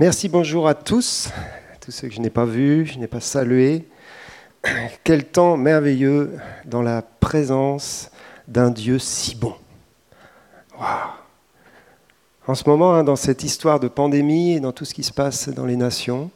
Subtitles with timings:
[0.00, 1.28] Merci, bonjour à tous,
[1.80, 3.86] tous ceux que je n'ai pas vus, je n'ai pas salués.
[5.04, 8.10] Quel temps merveilleux dans la présence
[8.48, 9.54] d'un Dieu si bon.
[12.48, 15.12] En ce moment, hein, dans cette histoire de pandémie et dans tout ce qui se
[15.12, 16.32] passe dans les nations,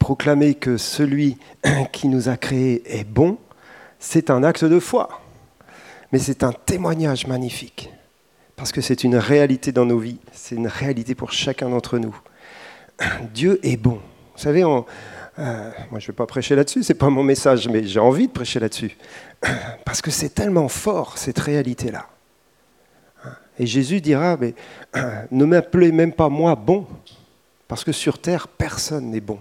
[0.00, 1.38] proclamer que celui
[1.92, 3.38] qui nous a créés est bon,
[4.00, 5.20] c'est un acte de foi.
[6.10, 7.90] Mais c'est un témoignage magnifique.
[8.56, 10.18] Parce que c'est une réalité dans nos vies.
[10.32, 12.18] C'est une réalité pour chacun d'entre nous.
[13.34, 14.00] Dieu est bon.
[14.34, 14.82] Vous savez, euh,
[15.90, 18.28] moi je ne vais pas prêcher là-dessus, ce n'est pas mon message, mais j'ai envie
[18.28, 18.96] de prêcher là-dessus.
[19.84, 22.06] Parce que c'est tellement fort, cette réalité-là.
[23.58, 24.54] Et Jésus dira, mais
[25.30, 26.86] ne m'appelez même pas moi bon,
[27.66, 29.40] parce que sur terre, personne n'est bon.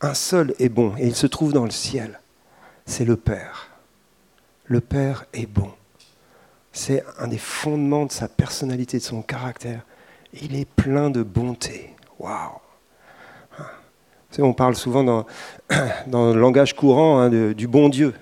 [0.00, 2.20] Un seul est bon, et il se trouve dans le ciel.
[2.84, 3.70] C'est le Père.
[4.66, 5.70] Le Père est bon.
[6.72, 9.80] C'est un des fondements de sa personnalité, de son caractère.
[10.34, 11.95] Il est plein de bonté.
[12.18, 12.60] Waouh
[14.38, 15.04] On parle souvent
[16.06, 18.14] dans, le langage courant hein, du bon Dieu.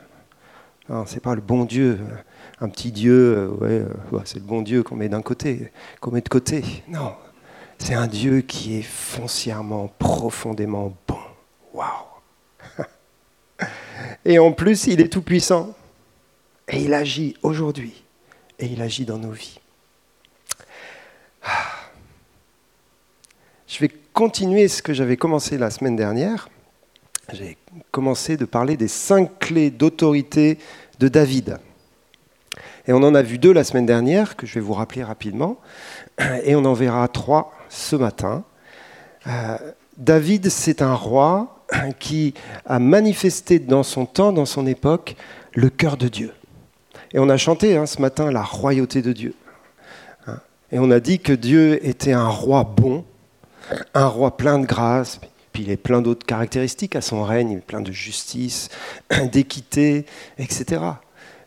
[1.07, 1.99] C'est pas le bon Dieu,
[2.61, 6.11] un petit Dieu, euh, ouais, euh, c'est le bon Dieu qu'on met d'un côté, qu'on
[6.11, 6.63] met de côté.
[6.89, 7.15] Non,
[7.79, 11.19] c'est un Dieu qui est foncièrement, profondément bon.
[11.73, 11.89] Waouh
[14.25, 15.75] Et en plus, il est tout puissant.
[16.69, 18.05] Et il agit aujourd'hui.
[18.59, 19.59] Et il agit dans nos vies.
[21.43, 21.84] Ah.
[23.75, 26.49] Je vais continuer ce que j'avais commencé la semaine dernière.
[27.33, 27.57] J'ai
[27.91, 30.59] commencé de parler des cinq clés d'autorité
[31.01, 31.59] de David.
[32.87, 35.59] Et on en a vu deux la semaine dernière, que je vais vous rappeler rapidement,
[36.45, 38.45] et on en verra trois ce matin.
[39.27, 39.59] Euh,
[39.97, 41.67] David, c'est un roi
[41.99, 42.33] qui
[42.67, 45.17] a manifesté dans son temps, dans son époque,
[45.53, 46.33] le cœur de Dieu.
[47.13, 49.35] Et on a chanté hein, ce matin la royauté de Dieu.
[50.29, 50.39] Hein.
[50.71, 53.05] Et on a dit que Dieu était un roi bon,
[53.95, 55.21] un roi plein de grâce,
[55.53, 58.69] puis il est plein d'autres caractéristiques à son règne, plein de justice,
[59.33, 60.07] d'équité,
[60.39, 60.83] etc.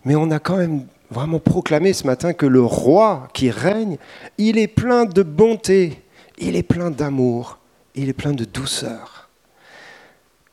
[0.05, 3.97] Mais on a quand même vraiment proclamé ce matin que le roi qui règne,
[4.37, 6.01] il est plein de bonté,
[6.37, 7.59] il est plein d'amour,
[7.95, 9.29] il est plein de douceur.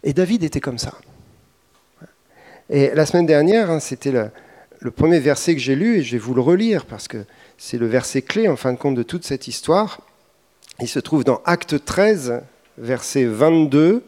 [0.02, 0.92] Et David était comme ça.
[2.70, 6.19] Et la semaine dernière, hein, c'était le, premier verset que j'ai lu, et je vais
[6.19, 7.25] vous le relire parce que
[7.56, 10.00] c'est le verset clé en fin de compte de toute cette histoire.
[10.80, 12.42] Il se trouve dans Acte 13,
[12.78, 14.02] verset 22.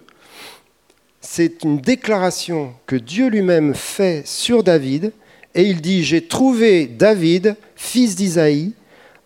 [1.21, 5.12] C'est une déclaration que Dieu lui-même fait sur David,
[5.55, 8.75] et il dit, J'ai trouvé David, fils d'Isaïe,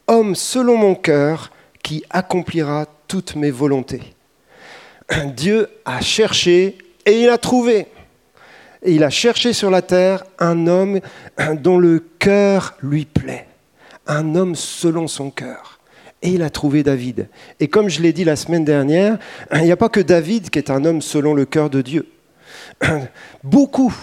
[0.06, 1.50] homme selon mon cœur,
[1.82, 4.14] qui accomplira toutes mes volontés.
[5.34, 7.86] Dieu a cherché et il a trouvé.
[8.82, 11.00] Et il a cherché sur la terre un homme
[11.54, 13.48] dont le cœur lui plaît,
[14.06, 15.79] un homme selon son cœur.
[16.22, 17.28] Et il a trouvé David.
[17.60, 19.18] Et comme je l'ai dit la semaine dernière,
[19.54, 22.06] il n'y a pas que David qui est un homme selon le cœur de Dieu.
[23.44, 23.94] Beaucoup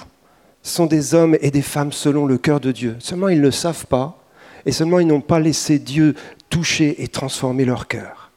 [0.63, 2.95] sont des hommes et des femmes selon le cœur de Dieu.
[2.99, 4.23] Seulement ils ne le savent pas,
[4.65, 6.15] et seulement ils n'ont pas laissé Dieu
[6.49, 8.31] toucher et transformer leur cœur.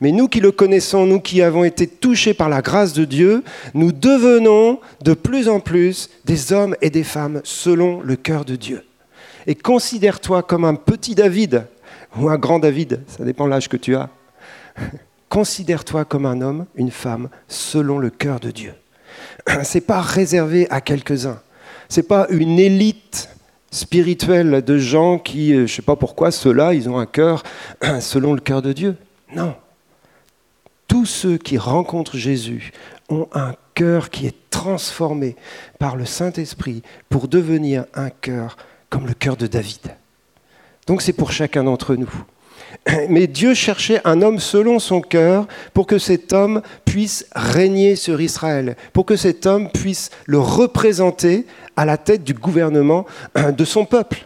[0.00, 3.42] Mais nous qui le connaissons, nous qui avons été touchés par la grâce de Dieu,
[3.74, 8.54] nous devenons de plus en plus des hommes et des femmes selon le cœur de
[8.54, 8.84] Dieu.
[9.46, 11.66] Et considère-toi comme un petit David
[12.16, 14.08] ou un grand David, ça dépend l'âge que tu as.
[15.28, 18.74] Considère-toi comme un homme, une femme, selon le cœur de Dieu.
[19.62, 21.40] C'est pas réservé à quelques-uns.
[21.88, 23.30] C'est pas une élite
[23.70, 27.42] spirituelle de gens qui, euh, je sais pas pourquoi, ceux-là, ils ont un cœur
[28.00, 28.96] selon le cœur de Dieu.
[29.34, 29.54] Non.
[30.86, 32.72] Tous ceux qui rencontrent Jésus
[33.10, 35.36] ont un cœur qui est transformé
[35.78, 38.56] par le Saint-Esprit pour devenir un cœur
[38.90, 39.94] comme le cœur de David.
[40.88, 42.10] Donc c'est pour chacun d'entre nous.
[43.08, 48.20] Mais Dieu cherchait un homme selon son cœur pour que cet homme puisse régner sur
[48.20, 51.46] Israël, pour que cet homme puisse le représenter
[51.76, 53.04] à la tête du gouvernement
[53.56, 54.24] de son peuple.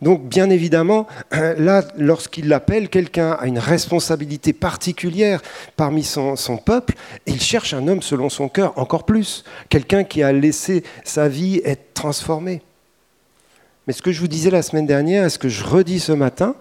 [0.00, 5.42] Donc bien évidemment, là, lorsqu'il l'appelle, quelqu'un a une responsabilité particulière
[5.76, 6.94] parmi son, peuple,
[7.26, 11.60] il cherche un homme selon son cœur encore plus, quelqu'un qui a laissé sa vie
[11.64, 12.62] être transformée.
[13.90, 16.12] Mais ce que je vous disais la semaine dernière et ce que je redis ce
[16.12, 16.54] matin,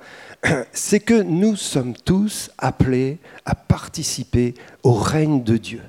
[0.71, 5.83] c'est que nous sommes tous appelés à participer au règne de Dieu.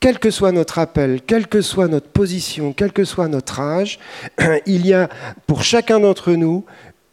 [0.00, 4.00] Quel que soit notre appel, quelle que soit notre position, quel que soit notre âge,
[4.66, 5.08] il y a
[5.46, 6.64] pour chacun d'entre nous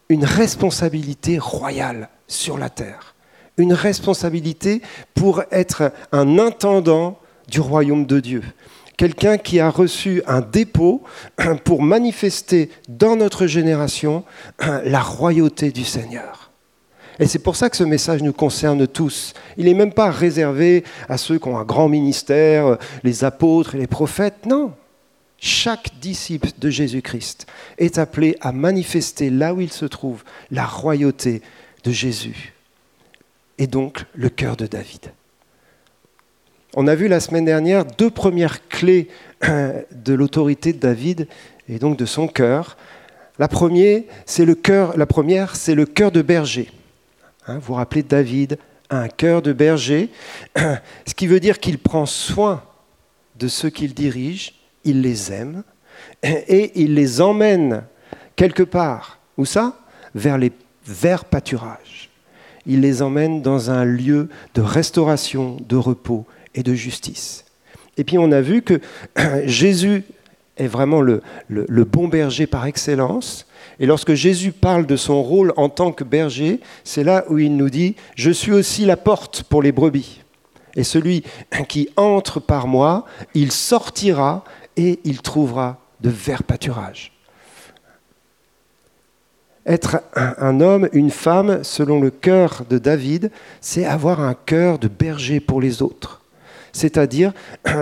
[0.08, 3.14] une responsabilité royale sur la terre.
[3.56, 4.82] Une responsabilité
[5.14, 8.42] pour être un intendant du royaume de Dieu
[8.98, 11.02] quelqu'un qui a reçu un dépôt
[11.64, 14.24] pour manifester dans notre génération
[14.84, 16.50] la royauté du Seigneur.
[17.18, 19.32] Et c'est pour ça que ce message nous concerne tous.
[19.56, 23.78] Il n'est même pas réservé à ceux qui ont un grand ministère, les apôtres et
[23.78, 24.46] les prophètes.
[24.46, 24.72] Non.
[25.38, 27.46] Chaque disciple de Jésus-Christ
[27.78, 31.42] est appelé à manifester là où il se trouve la royauté
[31.84, 32.54] de Jésus
[33.58, 35.12] et donc le cœur de David.
[36.80, 39.08] On a vu la semaine dernière deux premières clés
[39.42, 41.26] de l'autorité de David
[41.68, 42.76] et donc de son cœur.
[43.40, 46.70] La première, c'est le cœur, de berger.
[47.48, 48.58] Hein, vous vous rappelez David
[48.90, 50.10] un cœur de berger,
[50.56, 52.62] ce qui veut dire qu'il prend soin
[53.40, 54.54] de ceux qu'il dirige,
[54.84, 55.64] il les aime
[56.22, 57.82] et il les emmène
[58.36, 59.18] quelque part.
[59.36, 59.80] Où ça?
[60.14, 60.52] Vers les
[60.86, 62.08] vers pâturages.
[62.66, 66.24] Il les emmène dans un lieu de restauration, de repos
[66.58, 67.44] et de justice.
[67.96, 68.80] Et puis on a vu que
[69.44, 70.02] Jésus
[70.56, 71.22] est vraiment le,
[71.84, 73.46] bon berger par excellence.
[73.78, 77.56] Et lorsque Jésus parle de son rôle en tant que berger, c'est là où il
[77.56, 80.22] nous dit, je suis aussi la porte pour les brebis.
[80.74, 81.22] Et celui
[81.68, 84.42] qui entre par moi, il sortira
[84.76, 87.12] et il trouvera de verts pâturages.
[89.64, 94.88] Être un homme, une femme, selon le cœur de David, c'est avoir un cœur de
[94.88, 96.17] berger pour les autres.
[96.78, 97.32] C'est-à-dire,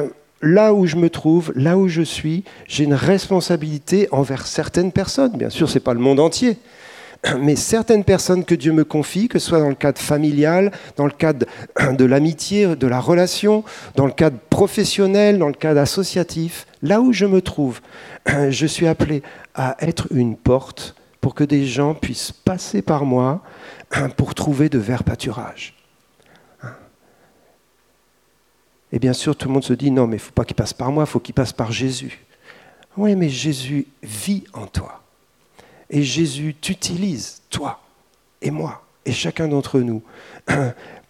[0.42, 5.36] là où je me trouve, là où je suis, j'ai une responsabilité envers certaines personnes.
[5.36, 6.56] Bien sûr, ce n'est pas le monde entier,
[7.40, 11.04] mais certaines personnes que Dieu me confie, que ce soit dans le cadre familial, dans
[11.04, 11.46] le cadre
[11.92, 13.64] de l'amitié, de la relation,
[13.96, 17.80] dans le cadre professionnel, dans le cadre associatif, là où je me trouve,
[18.48, 19.22] je suis appelé
[19.54, 23.42] à être une porte pour que des gens puissent passer par moi
[24.16, 25.75] pour trouver de verts pâturages.
[28.92, 30.56] Et bien sûr, tout le monde se dit, non, mais il ne faut pas qu'il
[30.56, 32.24] passe par moi, il faut qu'il passe par Jésus.
[32.96, 35.02] Oui, mais Jésus vit en toi.
[35.90, 37.80] Et Jésus t'utilise, toi
[38.42, 40.02] et moi, et chacun d'entre nous,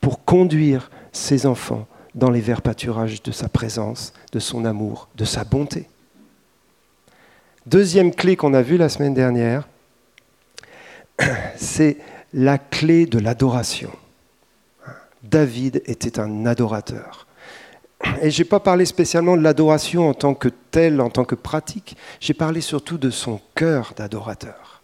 [0.00, 5.24] pour conduire ses enfants dans les verts pâturages de sa présence, de son amour, de
[5.24, 5.88] sa bonté.
[7.66, 9.68] Deuxième clé qu'on a vue la semaine dernière,
[11.56, 11.98] c'est
[12.32, 13.90] la clé de l'adoration.
[15.22, 17.25] David était un adorateur.
[18.22, 21.34] Et je n'ai pas parlé spécialement de l'adoration en tant que telle, en tant que
[21.34, 21.96] pratique.
[22.20, 24.82] J'ai parlé surtout de son cœur d'adorateur.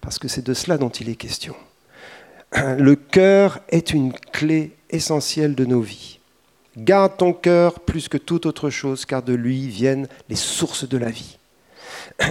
[0.00, 1.54] Parce que c'est de cela dont il est question.
[2.54, 6.20] Le cœur est une clé essentielle de nos vies.
[6.76, 10.98] Garde ton cœur plus que toute autre chose, car de lui viennent les sources de
[10.98, 11.38] la vie.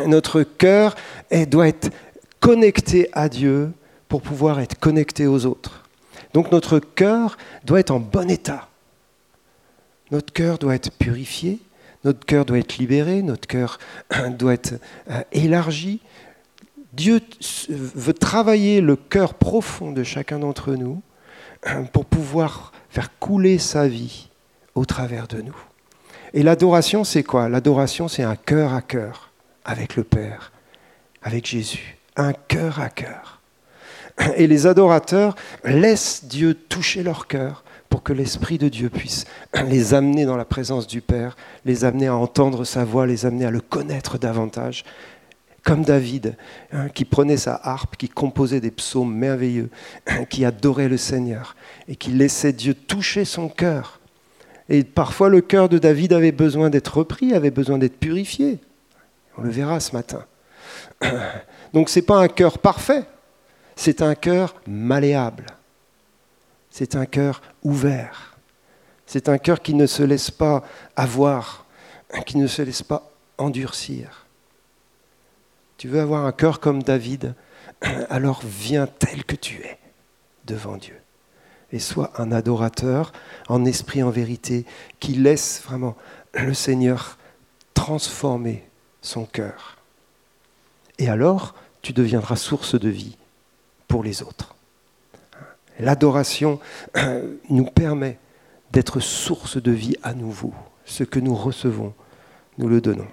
[0.05, 0.95] Notre cœur
[1.47, 1.89] doit être
[2.39, 3.71] connecté à Dieu
[4.07, 5.83] pour pouvoir être connecté aux autres.
[6.33, 8.69] Donc notre cœur doit être en bon état.
[10.11, 11.59] Notre cœur doit être purifié,
[12.03, 13.79] notre cœur doit être libéré, notre cœur
[14.37, 14.73] doit être
[15.09, 16.01] euh, élargi.
[16.93, 17.21] Dieu
[17.69, 21.01] veut travailler le cœur profond de chacun d'entre nous
[21.93, 24.29] pour pouvoir faire couler sa vie
[24.75, 25.55] au travers de nous.
[26.33, 27.47] Et l'adoration, c'est quoi?
[27.47, 29.31] L'adoration, c'est un cœur à cœur
[29.65, 30.51] avec le Père,
[31.21, 31.97] avec Jésus.
[32.15, 33.39] Un cœur à cœur.
[34.35, 37.63] Et les adorateurs laissent Dieu toucher leur cœur
[37.93, 39.25] pour que l'Esprit de Dieu puisse
[39.67, 43.45] les amener dans la présence du Père, les amener à entendre sa voix, les amener
[43.45, 44.83] à le connaître davantage.
[45.63, 46.35] Comme David,
[46.71, 49.69] hein, qui prenait sa harpe, qui composait des psaumes merveilleux,
[50.31, 51.55] qui adorait le Seigneur
[51.87, 53.99] et qui laissait Dieu toucher son cœur.
[54.69, 58.57] Et parfois le cœur de David avait besoin d'être repris, avait besoin d'être purifié.
[59.37, 60.25] On le verra ce matin.
[61.73, 63.03] Donc ce n'est pas un cœur parfait,
[63.75, 65.45] c'est un cœur malléable
[66.73, 68.35] c'est un cœur ouvert.
[69.05, 70.63] C'est un cœur qui ne se laisse pas
[70.95, 71.67] avoir,
[72.25, 74.25] qui ne se laisse pas endurcir.
[75.77, 77.35] Tu veux avoir un cœur comme David,
[78.09, 79.77] alors viens tel que tu es
[80.45, 80.99] devant Dieu.
[81.71, 83.13] Et sois un adorateur
[83.49, 84.65] en esprit, en vérité,
[84.99, 85.95] qui laisse vraiment
[86.33, 87.19] le Seigneur
[87.75, 88.67] transformer
[89.03, 89.77] son cœur.
[90.97, 91.53] Et alors,
[91.83, 93.15] tu deviendras source de vie
[93.87, 94.55] pour les autres.
[95.79, 96.59] L'adoration
[97.49, 98.17] nous permet
[98.71, 100.53] d'être source de vie à nouveau.
[100.85, 101.93] Ce que nous recevons,
[102.57, 103.07] nous le donnons.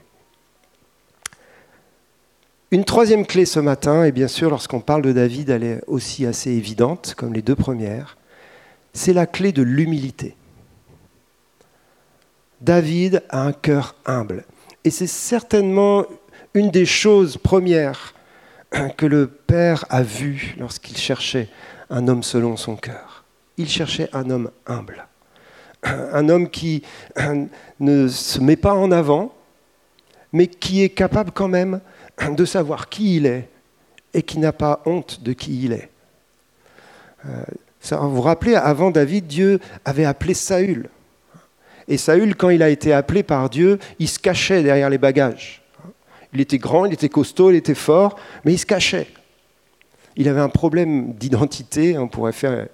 [2.73, 6.25] Une troisième clé ce matin, et bien sûr lorsqu'on parle de David, elle est aussi
[6.25, 8.17] assez évidente comme les deux premières,
[8.93, 10.37] c'est la clé de l'humilité.
[12.61, 14.45] David a un cœur humble.
[14.85, 16.05] Et c'est certainement
[16.55, 18.15] une des choses premières
[18.97, 21.49] que le Père a vues lorsqu'il cherchait
[21.91, 23.25] un homme selon son cœur.
[23.57, 25.07] Il cherchait un homme humble,
[25.83, 26.83] un homme qui
[27.81, 29.35] ne se met pas en avant,
[30.33, 31.81] mais qui est capable quand même
[32.31, 33.49] de savoir qui il est
[34.15, 35.91] et qui n'a pas honte de qui il est.
[37.25, 40.89] vous vous rappelez, avant David, Dieu avait appelé Saül.
[41.89, 45.63] Et Saül, quand il a été appelé par Dieu, il se cachait derrière les bagages.
[46.33, 49.09] Il était grand, il était costaud, il était fort, mais il se cachait.
[50.17, 52.67] Il avait un problème d'identité, on pourrait faire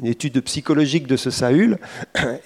[0.00, 1.78] une étude psychologique de ce Saül,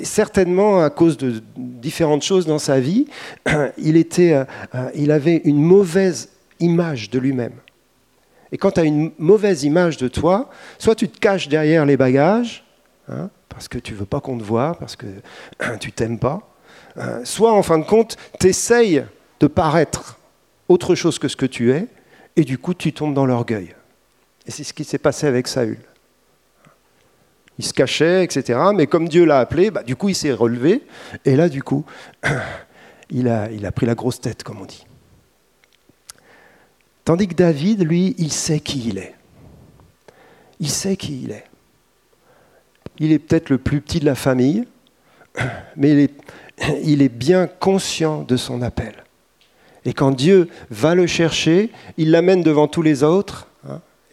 [0.00, 3.06] certainement à cause de différentes choses dans sa vie,
[3.78, 4.32] il, était,
[4.75, 6.30] euh, il avait une mauvaise
[6.61, 7.54] image de lui-même.
[8.50, 11.97] Et quand tu as une mauvaise image de toi, soit tu te caches derrière les
[11.97, 12.64] bagages,
[13.09, 15.06] hein, parce que tu veux pas qu'on te voit, parce que
[15.80, 16.40] tu t'aimes pas,
[16.99, 19.04] euh, soit en fin de compte, tu essayes
[19.40, 20.18] de paraître
[20.68, 21.87] autre chose que ce que tu es,
[22.37, 23.75] et du coup tu tombes dans l'orgueil.
[24.46, 25.78] Et c'est ce qui s'est passé avec Saül.
[27.58, 28.58] Il se cachait, etc.
[28.75, 30.82] Mais comme Dieu l'a appelé, bah, du coup il s'est relevé,
[31.25, 31.84] et là du coup,
[33.11, 34.87] il a, pris la grosse tête, comme on dit.
[37.04, 39.14] Tandis que David, lui, il sait qui il est.
[40.61, 41.44] Il sait qui il est.
[42.99, 44.64] Il est peut-être le plus petit de la famille,
[45.76, 46.08] mais
[46.84, 49.04] il est, bien conscient de son appel.
[49.84, 53.49] Et quand Dieu va le chercher, il l'amène devant tous les autres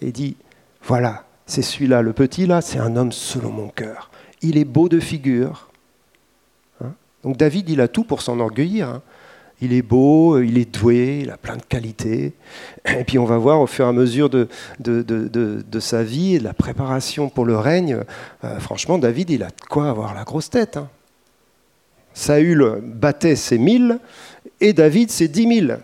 [0.01, 0.35] et dit,
[0.83, 4.11] voilà, c'est celui-là, le petit là, c'est un homme selon mon cœur.
[4.41, 5.69] Il est beau de figure.
[6.83, 6.93] Hein.
[7.23, 8.87] Donc David, il a tout pour s'enorgueillir.
[8.87, 9.01] Hein.
[9.61, 12.33] Il est beau, il est doué, il a plein de qualités.
[12.85, 14.47] Et puis on va voir au fur et à mesure de,
[14.79, 18.03] de, sa vie et de la préparation pour le règne,
[18.43, 20.77] euh, franchement, David, il a de quoi avoir la grosse tête.
[20.77, 20.87] Hein.
[22.13, 23.99] Saül battait ses mille
[24.61, 25.79] et David ses dix mille.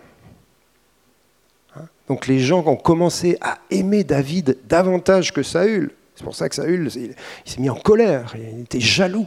[2.08, 5.90] Donc les gens ont commencé à aimer David davantage que Saül.
[6.14, 9.26] C'est pour ça que Saül il s'est mis en colère, il était jaloux.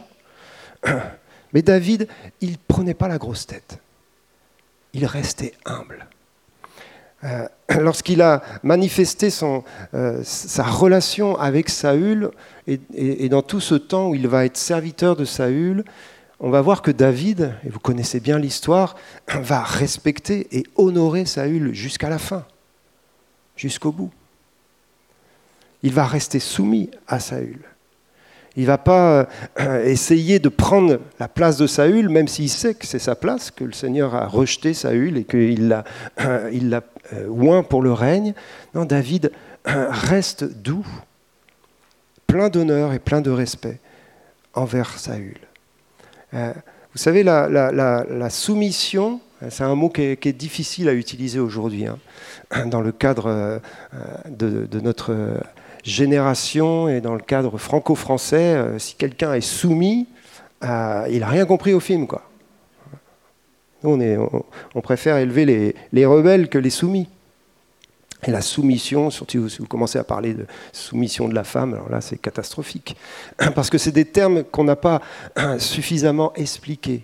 [1.52, 2.08] Mais David,
[2.40, 3.80] il ne prenait pas la grosse tête
[4.92, 6.06] il restait humble.
[7.24, 7.46] Euh,
[7.80, 9.28] lorsqu'il a manifesté
[9.94, 12.30] euh, sa relation avec Saül,
[12.66, 15.84] et, dans tout ce temps où il va être serviteur de Saül,
[16.38, 18.96] on va voir que David, et vous connaissez bien l'histoire,
[19.28, 22.44] va respecter et honorer Saül jusqu'à la fin,
[23.60, 24.10] jusqu'au bout.
[25.82, 27.60] Il va rester soumis à Saül.
[28.56, 29.28] Il ne va pas
[29.60, 33.50] euh, essayer de prendre la place de Saül, même s'il sait que c'est sa place,
[33.50, 35.84] que le Seigneur a rejeté Saül et qu'il l'a
[36.20, 38.34] euh, il l'a euh, oint pour le règne.
[38.74, 39.30] Non, David
[39.64, 40.86] reste doux,
[42.26, 43.78] plein d'honneur et plein de respect
[44.54, 45.38] envers Saül.
[46.32, 51.98] Vous savez, la, soumission, c'est un mot qui est, difficile à utiliser aujourd'hui hein,
[52.66, 53.60] dans le cadre
[54.28, 55.14] de, de notre
[55.84, 60.06] génération et dans le cadre franco-français, euh, si quelqu'un est soumis,
[60.64, 62.06] euh, il n'a rien compris au film.
[62.06, 62.22] Quoi.
[63.82, 63.98] Nous,
[64.74, 67.08] on, préfère élever les, les, rebelles que les soumis.
[68.26, 71.88] Et la soumission, surtout si vous commencez à parler de soumission de la femme, alors
[71.88, 72.94] là c'est catastrophique.
[73.54, 75.00] Parce que c'est des termes qu'on n'a pas
[75.58, 77.02] suffisamment expliqués.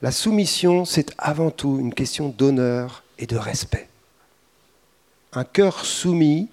[0.00, 3.89] La soumission, c'est avant tout une question d'honneur et de respect.
[5.32, 6.50] Un cœur soumis,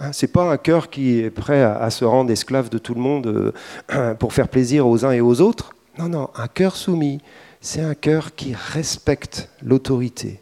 [0.00, 2.94] Hein, Ce n'est pas un cœur qui est prêt à, se rendre esclave de tout
[2.94, 3.52] le monde
[3.92, 5.74] euh, pour faire plaisir aux uns et aux autres.
[5.98, 7.20] Non, non, un cœur soumis,
[7.60, 10.40] c'est un cœur qui respecte l'autorité,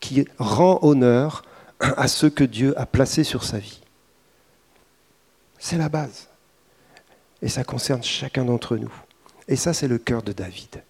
[0.00, 1.42] qui rend honneur
[1.80, 3.80] à ceux que Dieu a placés sur sa vie.
[5.58, 6.28] C'est la base.
[7.42, 8.92] Et ça concerne chacun d'entre nous.
[9.48, 10.82] Et ça, c'est le cœur de David.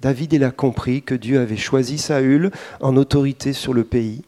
[0.00, 4.22] David, il a compris que Dieu avait choisi Saül en autorité sur le pays.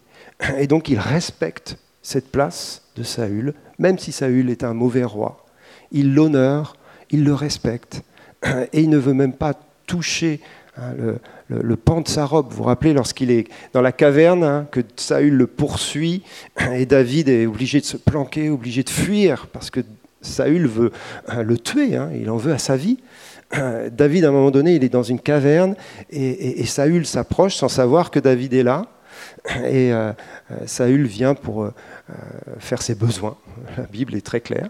[0.59, 5.45] Et donc, il respecte cette place de Saül, même si Saül est un mauvais roi.
[5.93, 6.77] Il l'honore,
[7.11, 8.03] il le respecte,
[8.73, 9.55] et il ne veut même pas
[9.87, 10.41] toucher
[10.77, 10.93] hein,
[11.49, 12.51] le, pan de sa robe.
[12.51, 16.23] Vous vous rappelez lorsqu'il est dans la caverne, hein, que Saül le poursuit,
[16.73, 19.81] et David est obligé de se planquer, obligé de fuir, parce que
[20.21, 20.93] Saül veut
[21.29, 22.99] hein, le tuer, il en veut à sa vie.
[23.93, 25.75] David, à un moment donné, il est dans une caverne,
[26.11, 28.87] et, et Saül s'approche sans savoir que David est là.
[29.67, 30.13] Et euh,
[30.51, 31.75] euh, Saül vient pour euh,
[32.59, 33.37] faire ses besoins.
[33.77, 34.69] La Bible est très claire.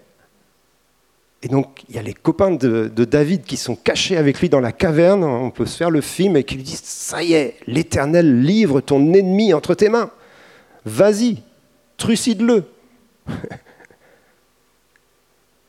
[1.43, 4.59] Et donc, il y a les copains de, David qui sont cachés avec lui dans
[4.59, 5.23] la caverne.
[5.23, 8.81] On peut se faire le film et qui lui disent Ça y est, l'Éternel livre
[8.81, 10.11] ton ennemi entre tes mains.
[10.85, 11.43] Vas-y,
[11.97, 12.65] trucide-le.
[13.29, 13.33] il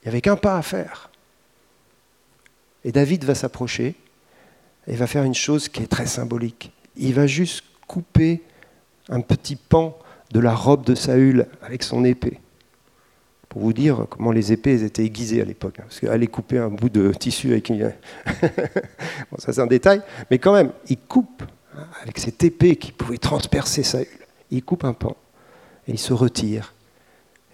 [0.05, 1.11] n'y avait qu'un pas à faire.
[2.83, 3.93] Et David va s'approcher
[4.87, 6.71] et va faire une chose qui est très symbolique.
[6.95, 8.41] Il va juste couper
[9.09, 9.97] un petit pan
[10.31, 12.39] de la robe de Saül avec son épée.
[13.47, 15.79] Pour vous dire comment les épées étaient aiguisées à l'époque.
[15.79, 17.91] Hein, parce qu'aller couper un bout de tissu avec une...
[19.31, 21.43] bon, ça c'est un détail, mais quand même, il coupe
[21.75, 24.07] hein, avec cette épée qui pouvait transpercer Saül.
[24.51, 25.17] Il coupe un pan
[25.87, 26.75] et il se retire.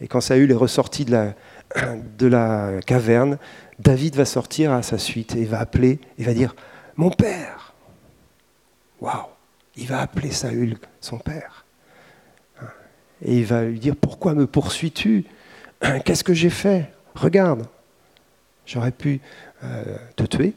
[0.02, 1.34] Et quand Saül est ressorti de la,
[2.18, 3.38] de la caverne,
[3.80, 6.56] David va sortir à sa suite et va appeler, il va dire
[6.98, 7.74] Mon père
[9.00, 9.35] Waouh
[9.78, 11.66] Il va appeler Saül son père.
[13.22, 15.26] Et il va lui dire Pourquoi me poursuis-tu?
[16.06, 16.92] Qu'est-ce que j'ai fait?
[17.16, 17.68] Regarde,
[18.66, 19.22] j'aurais pu
[19.64, 20.54] euh, te tuer,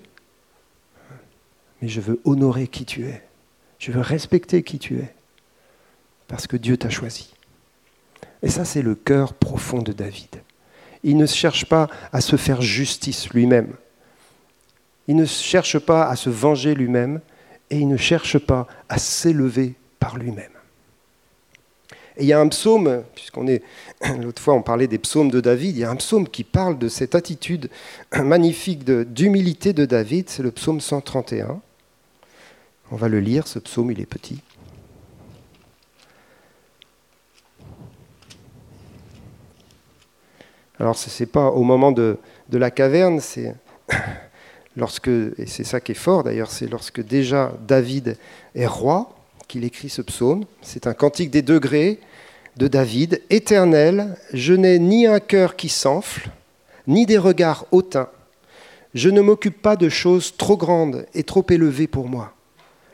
[1.81, 3.23] mais je veux honorer qui tu es.
[3.79, 5.15] Je veux respecter qui tu es,
[6.27, 7.33] parce que Dieu t'a choisi.
[8.43, 10.43] Et ça, c'est le cœur profond de David.
[11.05, 13.75] Il ne cherche pas à se faire justice lui-même.
[15.07, 17.21] Il ne cherche pas à se venger lui-même
[17.71, 20.53] et il ne cherche pas à s'élever par lui-même.
[22.17, 23.63] Et il y a un psaume, puisqu'on est,
[24.21, 26.79] l'autre fois on parlait des psaumes de David, il y a un psaume qui parle
[26.79, 27.71] de cette attitude
[28.17, 31.61] magnifique d'humilité de, de David, c'est le psaume 131.
[32.91, 34.41] On va le lire, ce psaume, il est petit.
[40.81, 42.19] Alors ce n'est pas au moment de,
[42.53, 43.55] la caverne, c'est
[45.39, 48.17] et c'est ça qui est fort d'ailleurs, c'est lorsque déjà David
[48.55, 49.11] est roi
[49.49, 50.45] qu'il écrit ce psaume.
[50.63, 51.99] C'est un cantique des degrés
[52.57, 53.23] de David.
[53.31, 56.31] Éternel, je n'ai ni un cœur qui s'enfle,
[56.87, 58.09] ni des regards hautains.
[58.95, 62.35] Je ne m'occupe pas de choses trop grandes et trop élevées pour moi.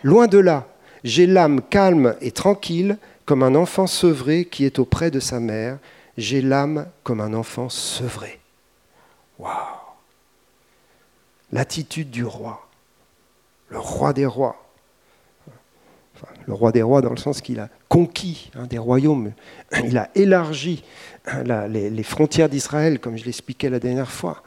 [0.03, 0.67] Loin de là,
[1.03, 5.79] j'ai l'âme calme et tranquille, comme un enfant sevré qui est auprès de sa mère.
[6.17, 8.39] J'ai l'âme comme un enfant sevré.
[9.39, 9.84] Waouh
[11.55, 12.69] L'attitude du roi,
[13.69, 14.57] le roi des rois.
[16.49, 19.33] le roi des rois dans le sens qu'il a conquis hein, des royaumes,
[19.85, 20.83] il a élargi
[21.27, 24.43] hein, les, frontières d'Israël, comme je l'expliquais la dernière fois.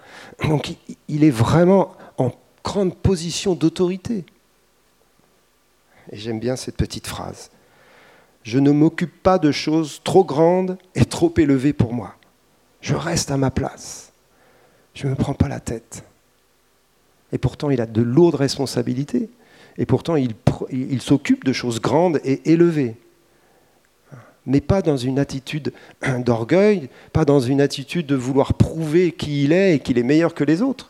[0.50, 0.76] Donc
[1.08, 4.26] il est vraiment en grande position d'autorité.
[6.12, 7.52] Et j'aime bien cette petite phrase.
[8.44, 12.16] Je ne m'occupe pas de choses trop grandes et trop élevées pour moi.
[12.82, 14.12] Je reste à ma place.
[14.94, 16.04] Je ne me prends pas la tête.
[17.32, 19.30] Et pourtant, il a de lourdes responsabilités.
[19.78, 22.96] Et pourtant, il, s'occupe de choses grandes et élevées.
[24.46, 25.74] Mais pas dans une attitude
[26.20, 30.34] d'orgueil, pas dans une attitude de vouloir prouver qui il est et qu'il est meilleur
[30.34, 30.90] que les autres.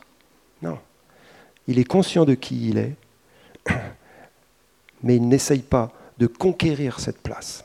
[0.62, 0.78] Non.
[1.66, 2.94] Il est conscient de qui il est
[5.02, 7.64] mais il n'essaye pas de conquérir cette place.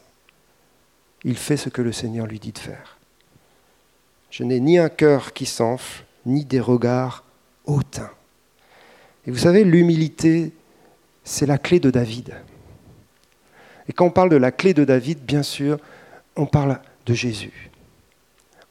[1.24, 2.98] Il fait ce que le Seigneur lui dit de faire.
[4.30, 7.24] Je n'ai ni un cœur qui s'enfle, ni des regards
[7.65, 8.12] hautains.
[9.26, 10.52] Et vous savez, l'humilité,
[11.24, 12.34] c'est la clé de David.
[13.88, 15.78] Et quand on parle de la clé de David, bien sûr,
[16.36, 17.70] on parle de Jésus.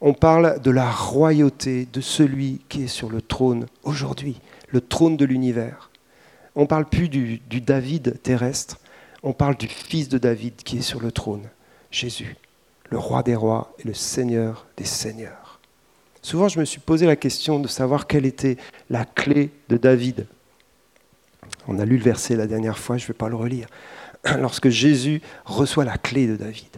[0.01, 5.17] On parle de la royauté de celui qui est sur le trône aujourd'hui, le trône
[5.17, 5.91] de l'univers.
[6.55, 8.79] On ne parle plus du, David terrestre,
[9.23, 11.49] on parle du fils de David qui est sur le trône,
[11.89, 12.35] Jésus,
[12.89, 15.61] le roi des rois et le seigneur des seigneurs.
[16.21, 18.57] Souvent, je me suis posé la question de savoir quelle était
[18.89, 20.27] la clé de David.
[21.67, 23.67] On a lu le verset la dernière fois, je ne vais pas le relire.
[24.39, 26.77] Lorsque Jésus reçoit la clé de David.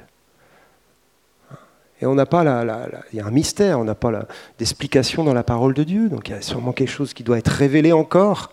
[2.02, 4.28] Et on n'a pas la, il y a un mystère, on n'a pas
[4.60, 7.38] d'explication dans la parole de Dieu, donc il y a sûrement quelque chose qui doit
[7.38, 8.52] être révélé encore.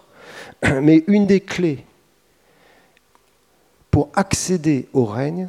[0.83, 1.85] Mais une des clés
[3.91, 5.49] pour accéder au règne,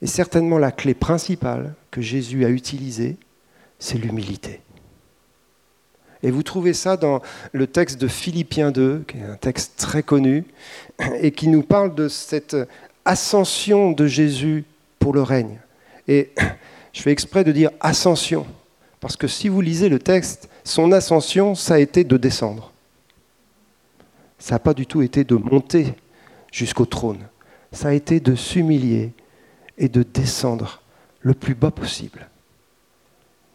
[0.00, 3.16] et certainement la clé principale que Jésus a utilisée,
[3.78, 4.60] c'est l'humilité.
[6.22, 10.02] Et vous trouvez ça dans le texte de Philippiens 2, qui est un texte très
[10.02, 10.44] connu,
[11.20, 12.56] et qui nous parle de cette
[13.04, 14.64] ascension de Jésus
[14.98, 15.58] pour le règne.
[16.08, 16.30] Et
[16.92, 18.46] je fais exprès de dire ascension,
[19.00, 22.72] parce que si vous lisez le texte, son ascension, ça a été de descendre
[24.38, 25.94] ça n'a pas du tout été de monter
[26.52, 27.26] jusqu'au trône.
[27.72, 29.12] Ça a été de s'humilier
[29.76, 30.80] et de descendre
[31.20, 32.28] le plus bas possible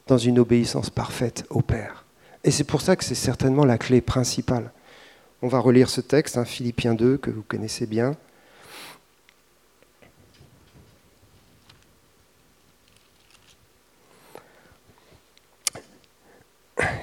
[0.08, 2.03] dans une obéissance parfaite au Père.
[2.44, 4.72] Et c'est pour ça que c'est certainement la clé principale.
[5.42, 8.16] On va relire ce texte, hein, Philippiens 2, que vous connaissez bien.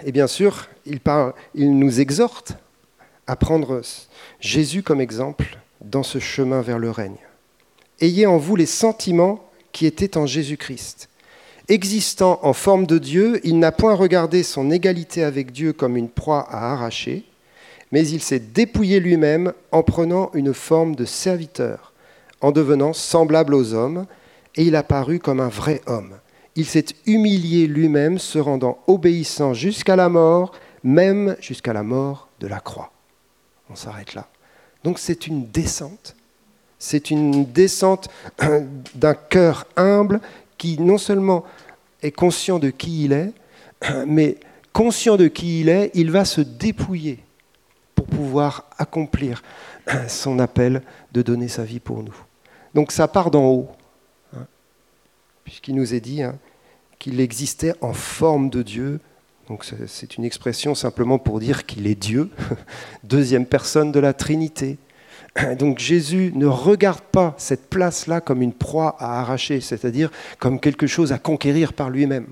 [0.05, 2.55] Et bien sûr, il, parle, il nous exhorte
[3.27, 3.83] à prendre
[4.41, 7.19] Jésus comme exemple dans ce chemin vers le règne.
[8.01, 11.10] Ayez en vous les sentiments qui étaient en Jésus-Christ.
[11.71, 16.09] Existant en forme de Dieu, il n'a point regardé son égalité avec Dieu comme une
[16.09, 17.25] proie à arracher,
[17.93, 21.93] mais il s'est dépouillé lui-même en prenant une forme de serviteur,
[22.41, 24.07] en devenant semblable aux hommes,
[24.57, 26.17] et il apparut comme un vrai homme.
[26.57, 30.51] Il s'est humilié lui-même, se rendant obéissant jusqu'à la mort,
[30.83, 32.91] même jusqu'à la mort de la croix.
[33.71, 34.27] On s'arrête là.
[34.83, 36.17] Donc c'est une descente.
[36.81, 38.09] C'est une descente
[38.97, 40.21] d'un cœur humble
[40.61, 41.45] qui non seulement
[42.03, 43.33] est conscient de qui il est,
[44.07, 44.37] mais
[44.75, 47.19] conscient de qui il est, il va se dépouiller
[47.95, 49.43] pour pouvoir accomplir
[50.09, 52.15] son appel de donner sa vie pour nous.
[52.75, 53.69] Donc ça part d'en haut,
[54.37, 54.47] hein,
[55.45, 56.39] puisqu'il nous est dit hein,
[56.99, 59.01] qu'il existait en forme de Dieu.
[59.49, 62.29] Donc c'est une expression simplement pour dire qu'il est Dieu,
[63.03, 64.77] deuxième personne de la Trinité.
[65.59, 70.87] Donc Jésus ne regarde pas cette place-là comme une proie à arracher, c'est-à-dire comme quelque
[70.87, 72.27] chose à conquérir par lui-même.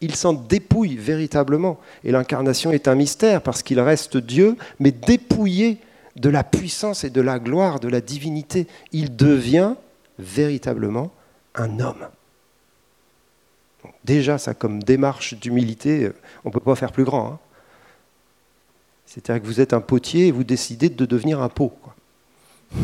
[0.00, 1.78] Il s'en dépouille véritablement.
[2.04, 5.78] Et l'incarnation est un mystère parce qu'il reste Dieu, mais dépouillé
[6.16, 8.66] de la puissance et de la gloire de la divinité.
[8.92, 9.74] Il devient
[10.18, 11.12] véritablement
[11.54, 12.06] un homme.
[14.04, 17.32] déjà, ça comme démarche d'humilité, euh, on ne peut pas faire plus grand.
[17.32, 17.38] Hein.
[19.06, 21.72] C'est-à-dire que vous êtes un potier et vous décidez de devenir un pot.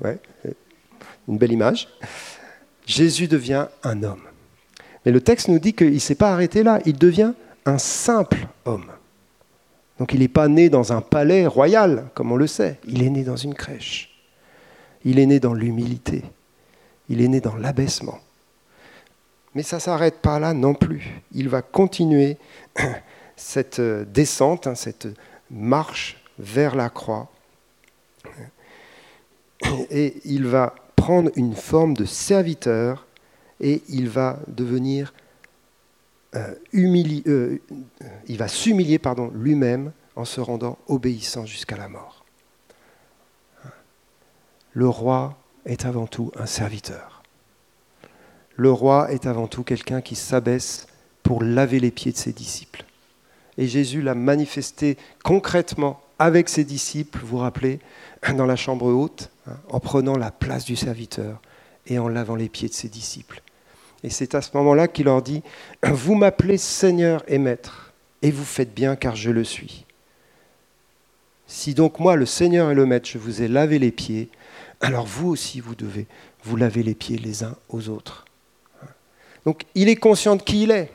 [0.00, 0.18] ouais,
[1.28, 1.88] une belle image.
[2.86, 4.22] Jésus devient un homme.
[5.04, 7.32] Mais le texte nous dit qu'il ne s'est pas arrêté là, il devient
[7.64, 8.90] un simple homme.
[9.98, 13.10] Donc il n'est pas né dans un palais royal, comme on le sait, il est
[13.10, 14.08] né dans une crèche.
[15.04, 16.22] Il est né dans l'humilité,
[17.08, 18.18] il est né dans l'abaissement.
[19.54, 21.22] Mais ça ne s'arrête pas là non plus.
[21.32, 22.36] Il va continuer
[23.36, 25.08] cette euh, descente, hein, cette
[25.50, 27.30] marche vers la croix.
[29.90, 33.06] Et il va prendre une forme de serviteur
[33.60, 35.12] et il va devenir
[36.36, 37.58] euh, euh,
[38.28, 39.00] il va s'humilier
[39.34, 42.24] lui-même en se rendant obéissant jusqu'à la mort.
[44.72, 47.22] Le roi est avant tout un serviteur.
[48.54, 50.86] Le roi est avant tout quelqu'un qui s'abaisse
[51.22, 52.84] pour laver les pieds de ses disciples.
[53.60, 57.78] Et Jésus l'a manifesté concrètement avec ses disciples, vous vous rappelez,
[58.34, 61.40] dans la chambre haute, hein, en prenant la place du serviteur
[61.86, 63.42] et en lavant les pieds de ses disciples.
[64.02, 65.42] Et c'est à ce moment-là qu'il leur dit,
[65.82, 67.92] vous m'appelez Seigneur et Maître,
[68.22, 69.84] et vous faites bien car je le suis.
[71.46, 74.30] Si donc moi, le Seigneur et le Maître, je vous ai lavé les pieds,
[74.80, 76.06] alors vous aussi, vous devez
[76.44, 78.24] vous laver les pieds les uns aux autres.
[79.44, 80.90] Donc il est conscient de qui il est,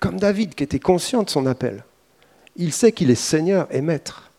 [0.00, 1.84] comme David qui était conscient de son appel.
[2.56, 4.30] Il sait qu'il est Seigneur et Maître.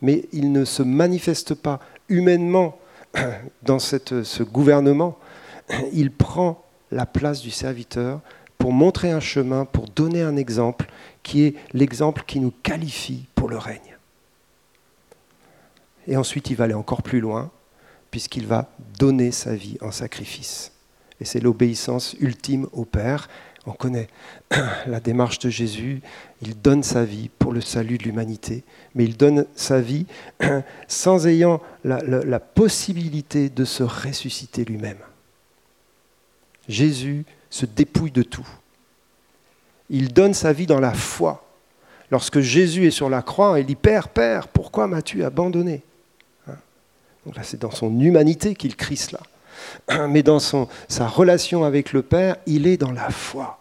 [0.00, 2.78] Mais il ne se manifeste pas humainement
[3.62, 5.18] dans ce gouvernement
[5.92, 8.20] il prend la place du serviteur
[8.58, 10.86] pour montrer un chemin, pour donner un exemple
[11.22, 13.96] qui est l'exemple qui nous qualifie pour le règne.
[16.06, 17.50] Et ensuite, il va aller encore plus loin,
[18.10, 20.72] puisqu'il va donner sa vie en sacrifice.
[21.20, 23.28] Et c'est l'obéissance ultime au Père.
[23.66, 24.08] On connaît
[24.86, 26.02] la démarche de Jésus.
[26.42, 30.06] Il donne sa vie pour le salut de l'humanité, mais il donne sa vie
[30.88, 34.98] sans ayant la, possibilité de se ressusciter lui-même.
[36.68, 38.48] Jésus se dépouille de tout.
[39.90, 41.46] Il donne sa vie dans la foi.
[42.10, 45.82] Lorsque Jésus est sur la croix, il dit Père, Père, pourquoi m'as-tu abandonné?
[46.48, 46.56] Hein?
[47.42, 49.20] C'est dans son humanité qu'il crie cela.
[50.08, 53.60] Mais dans son, sa relation avec le Père, il est dans la foi.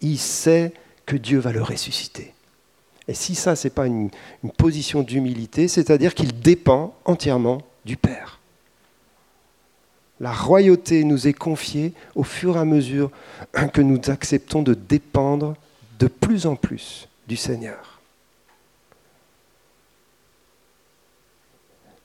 [0.00, 0.72] Il sait
[1.06, 2.34] que Dieu va le ressusciter.
[3.08, 4.10] Et si ça, ce n'est pas une
[4.56, 8.38] position d'humilité, c'est-à-dire qu'il dépend entièrement du Père
[10.22, 13.10] la royauté nous est confiée au fur et à mesure
[13.72, 15.56] que nous acceptons de dépendre
[15.98, 18.00] de plus en plus du Seigneur.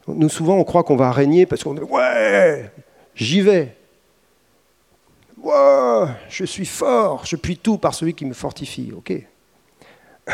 [0.08, 2.72] Nous, souvent, on croit qu'on va régner parce qu'on dit Ouais,
[3.18, 3.76] j'y vais.
[6.30, 8.92] Je suis fort, je puis tout par celui qui me fortifie.
[8.96, 9.14] Ok.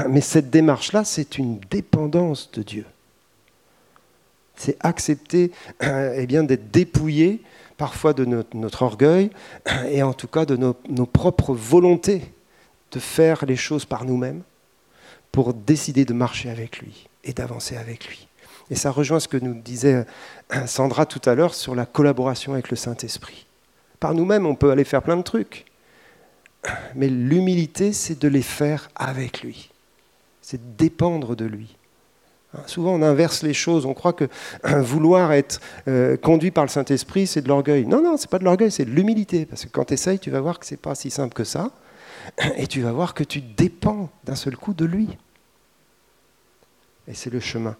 [0.09, 2.85] Mais cette démarche-là, c'est une dépendance de Dieu.
[4.55, 7.41] C'est accepter eh bien, d'être dépouillé
[7.77, 9.29] parfois de notre, orgueil
[9.89, 12.21] et en tout cas de nos, propres volontés
[12.91, 14.43] de faire les choses par nous-mêmes
[15.31, 18.27] pour décider de marcher avec lui et d'avancer avec lui.
[18.69, 20.05] Et ça rejoint ce que nous disait
[20.53, 23.45] euh, Sandra tout à l'heure sur la collaboration avec le Saint-Esprit.
[23.99, 25.65] Par nous-mêmes, on peut aller faire plein de trucs.
[26.95, 29.69] Mais l'humilité, c'est de les faire avec lui.
[30.41, 31.75] C'est dépendre de lui.
[32.55, 33.85] Hein, souvent, on inverse les choses.
[33.85, 34.29] On croit que
[34.63, 37.85] vouloir être euh, conduit par le Saint-Esprit, c'est de l'orgueil.
[37.85, 39.45] Non, non, c'est pas de l'orgueil, c'est de l'humilité.
[39.45, 41.71] Parce que quand tu essayes, tu vas voir que c'est pas si simple que ça.
[42.57, 45.09] Et tu vas voir que tu dépends d'un seul coup de lui.
[47.09, 47.75] Et c'est le chemin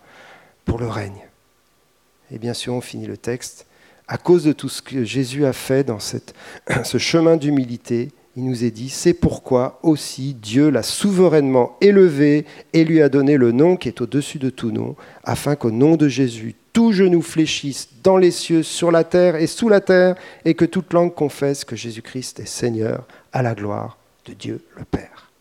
[0.65, 1.27] pour le règne.
[2.31, 3.67] Et bien sûr, on finit le texte.
[4.07, 8.63] À cause de tout ce que Jésus a fait dans ce chemin d'humilité, il nous
[8.63, 13.77] est dit, c'est pourquoi aussi Dieu l'a souverainement élevé et lui a donné le nom
[13.77, 18.17] qui est au-dessus de tout nom, afin qu'au nom de Jésus, tout genou fléchisse dans
[18.17, 21.75] les cieux, sur la terre et sous la terre, et que toute langue confesse que
[21.75, 25.31] Jésus-Christ est Seigneur à la gloire de Dieu le Père.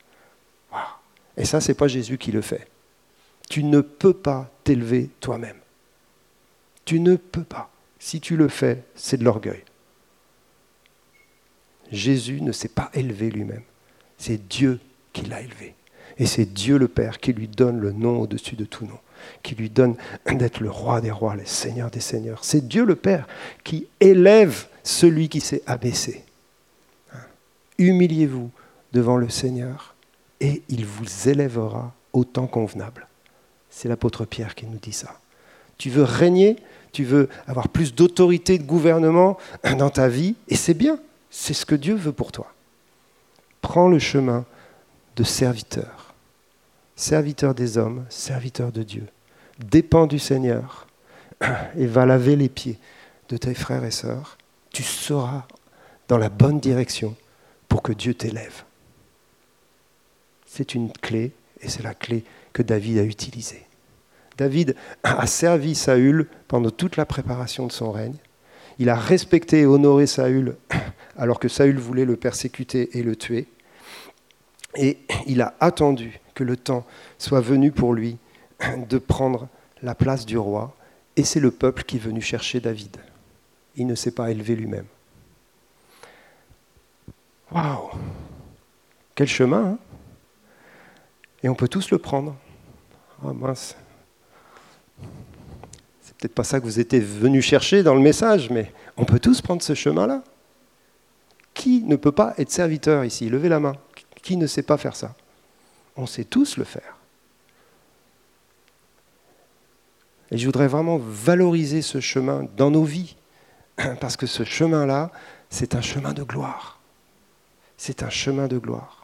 [1.38, 2.68] Et ça, c'est pas Jésus qui le fait.
[3.48, 5.56] Tu ne peux pas t'élever toi-même.
[6.84, 7.70] Tu ne peux pas.
[7.98, 9.62] Si tu le fais, c'est de l'orgueil.
[11.90, 13.62] Jésus ne s'est pas élevé lui-même.
[14.18, 14.80] C'est Dieu
[15.12, 15.74] qui l'a élevé.
[16.18, 18.98] Et c'est Dieu le Père qui lui donne le nom au-dessus de tout nom,
[19.42, 19.96] qui lui donne
[20.26, 22.44] d'être le roi des rois, le seigneur des seigneurs.
[22.44, 23.26] C'est Dieu le Père
[23.64, 26.24] qui élève celui qui s'est abaissé.
[27.78, 28.50] Humiliez-vous
[28.92, 29.94] devant le Seigneur
[30.40, 33.06] et il vous élèvera au temps convenable.
[33.72, 35.18] C'est l'apôtre Pierre qui nous dit ça.
[35.78, 36.56] Tu veux régner,
[36.92, 39.38] tu veux avoir plus d'autorité de gouvernement
[39.78, 42.52] dans ta vie, et c'est bien, c'est ce que Dieu veut pour toi.
[43.62, 44.44] Prends le chemin
[45.16, 46.14] de serviteur,
[46.96, 49.06] serviteur des hommes, serviteur de Dieu.
[49.58, 50.86] Dépends du Seigneur
[51.76, 52.78] et va laver les pieds
[53.30, 54.36] de tes frères et sœurs.
[54.70, 55.46] Tu seras
[56.08, 57.16] dans la bonne direction
[57.68, 58.64] pour que Dieu t'élève.
[60.46, 61.32] C'est une clé
[61.62, 63.66] et c'est la clé que David a utilisée.
[64.36, 68.16] David a servi Saül pendant toute la préparation de son règne.
[68.78, 70.56] Il a respecté et honoré Saül
[71.16, 73.46] alors que Saül voulait le persécuter et le tuer.
[74.74, 76.86] Et il a attendu que le temps
[77.18, 78.16] soit venu pour lui
[78.88, 79.48] de prendre
[79.82, 80.74] la place du roi.
[81.16, 82.96] Et c'est le peuple qui est venu chercher David.
[83.76, 84.86] Il ne s'est pas élevé lui-même.
[87.50, 87.90] Waouh
[89.14, 89.78] Quel chemin hein
[91.42, 92.34] Et on peut tous le prendre.
[93.24, 93.54] Ah.
[93.54, 93.76] C'est
[96.16, 99.40] peut-être pas ça que vous étiez venu chercher dans le message, mais on peut tous
[99.40, 100.22] prendre ce chemin-là.
[101.54, 103.28] Qui ne peut pas être serviteur ici?
[103.28, 103.74] Levez la main.
[104.22, 105.14] Qui ne sait pas faire ça?
[105.96, 106.96] On sait tous le faire.
[110.30, 113.16] Et je voudrais vraiment valoriser ce chemin dans nos vies,
[114.00, 115.10] parce que ce chemin-là,
[115.50, 116.80] c'est un chemin de gloire.
[117.76, 119.01] C'est un chemin de gloire.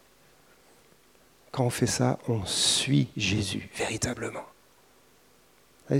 [1.50, 4.44] Quand on fait ça, on suit Jésus, véritablement.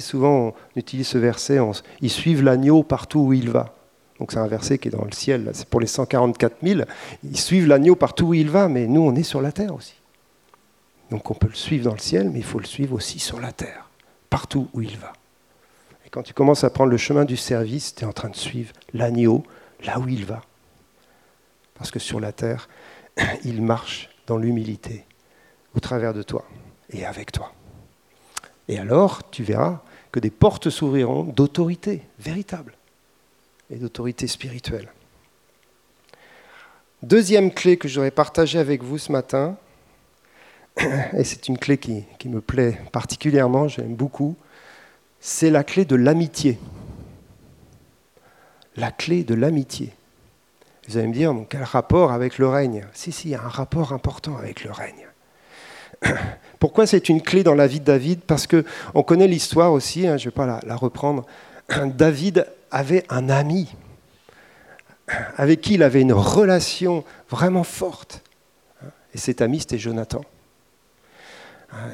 [0.01, 1.59] Souvent, on utilise ce verset,
[2.03, 3.75] ils suivent l'agneau partout où il va.
[4.19, 6.83] Donc c'est un verset qui est dans le ciel, c'est pour les 144 000.
[7.23, 9.95] Ils suivent l'agneau partout où il va, mais nous, on est sur la terre aussi.
[11.11, 13.41] Donc on peut le suivre dans le ciel, mais il faut le suivre aussi sur
[13.41, 13.89] la terre,
[14.29, 15.13] partout où il va.
[16.05, 18.37] Et quand tu commences à prendre le chemin du service, tu es en train de
[18.37, 19.45] suivre l'agneau
[19.85, 20.43] là où il va.
[21.75, 22.69] Parce que sur la terre,
[23.45, 25.07] il marche dans l'humilité,
[25.75, 26.45] au travers de toi
[26.91, 27.53] et avec toi.
[28.69, 29.81] Et alors, tu verras
[30.13, 32.75] que des portes s'ouvriront d'autorité véritable
[33.71, 34.89] et d'autorité spirituelle.
[37.03, 39.57] Deuxième clé que j'aurais partagée avec vous ce matin,
[41.13, 44.37] et c'est une clé qui, me plaît particulièrement, j'aime beaucoup,
[45.21, 46.59] c'est la clé de l'amitié.
[48.77, 49.93] La clé de l'amitié.
[50.89, 52.87] Vous allez me dire, quel rapport avec le règne?
[52.95, 55.08] Si, si, il y a un rapport important avec le règne.
[56.59, 58.21] Pourquoi c'est une clé dans la vie de David?
[58.21, 61.25] Parce qu'on connaît l'histoire aussi, hein, je ne vais pas la, reprendre.
[61.87, 63.69] David avait un ami
[65.37, 68.23] avec qui il avait une relation vraiment forte.
[69.15, 70.21] Et cet ami, c'était Jonathan.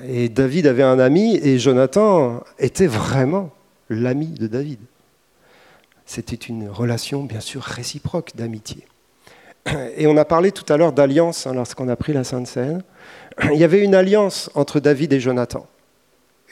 [0.07, 3.51] Et David avait un ami et Jonathan était vraiment
[3.89, 4.79] l'ami de David.
[6.07, 8.87] C'était une relation, bien sûr, réciproque d'amitié.
[9.97, 12.83] Et on a parlé tout à l'heure d'alliance hein, lorsqu'on a pris la Sainte Seine.
[13.43, 15.67] Il y avait une alliance entre David et Jonathan.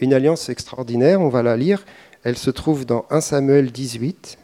[0.00, 1.84] Une alliance extraordinaire, on va la lire.
[2.24, 4.38] Elle se trouve dans 1 Samuel 18.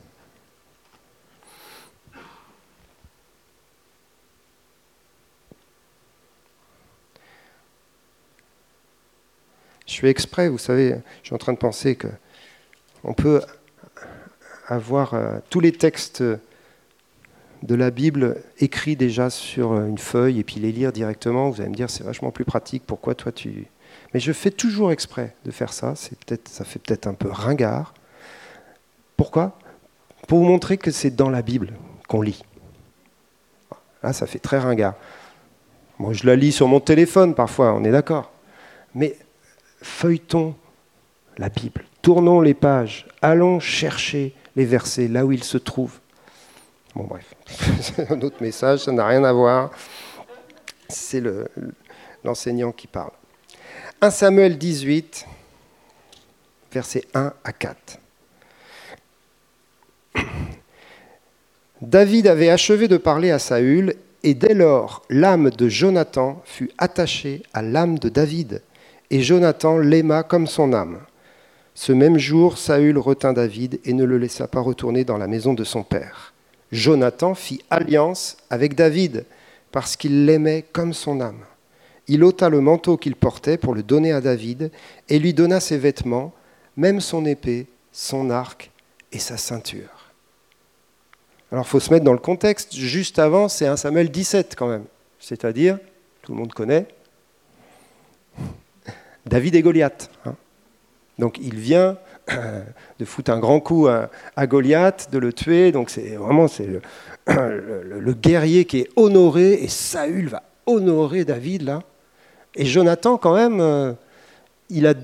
[9.87, 12.09] Je fais exprès, vous savez, je suis en train de penser que
[13.03, 13.41] on peut
[14.67, 16.23] avoir euh, tous les textes
[17.63, 21.51] de la Bible écrits déjà sur une feuille et puis les lire directement.
[21.51, 22.85] Vous allez me dire, c'est vachement plus pratique.
[22.87, 23.67] Pourquoi toi tu
[24.15, 25.95] Mais je fais toujours exprès de faire ça.
[26.27, 27.95] Peut-être, ça fait peut-être un peu ringard.
[29.17, 29.59] Pourquoi?
[30.27, 31.73] Pour vous montrer que c'est dans la Bible
[32.07, 32.43] qu'on lit.
[34.03, 34.95] Là, ça fait très ringard.
[35.99, 38.31] Moi, je la lis sur mon téléphone parfois, on est d'accord.
[38.95, 39.17] Mais
[39.83, 40.55] feuilletons
[41.37, 45.99] la Bible, tournons les pages, allons chercher les versets là où ils se trouvent.
[46.99, 47.33] Bon, bref,
[47.81, 49.71] c'est un autre message, ça n'a rien à voir.
[50.89, 51.23] C'est
[52.25, 53.13] l'enseignant qui parle.
[54.01, 55.25] 1 Samuel 18,
[56.73, 58.01] versets 1 à 4.
[61.81, 67.45] David avait achevé de parler à Saül, et dès lors l'âme de Jonathan fut attachée
[67.55, 68.61] à l'âme de David,
[69.11, 70.99] et Jonathan l'aima comme son âme.
[71.77, 75.55] Ce même jour, Saül retint David et ne le laissa pas retourner dans la maison
[75.55, 76.35] de son père.
[76.73, 79.25] Jonathan fit alliance avec David
[79.73, 81.45] parce qu'il l'aimait comme son âme.
[82.07, 84.71] Il ôta le manteau qu'il portait pour le donner à David
[85.09, 86.33] et lui donna ses vêtements,
[86.77, 88.71] même son épée, son arc
[89.13, 90.13] et sa ceinture.
[91.53, 92.75] Alors il faut se mettre dans le contexte.
[92.75, 94.85] Juste avant, c'est un Samuel 17 quand même.
[95.19, 95.79] C'est-à-dire,
[96.23, 96.87] tout le monde connaît,
[99.27, 100.11] David et Goliath.
[100.25, 100.35] Hein.
[101.19, 101.99] Donc il vient
[102.99, 105.73] de foutre un grand coup à, Goliath, de le tuer.
[105.73, 106.69] Donc c'est vraiment c'est
[107.27, 111.83] le, guerrier qui est honoré et Saül va honorer David là.
[112.55, 113.93] Et Jonathan quand même, euh,
[114.69, 114.95] il a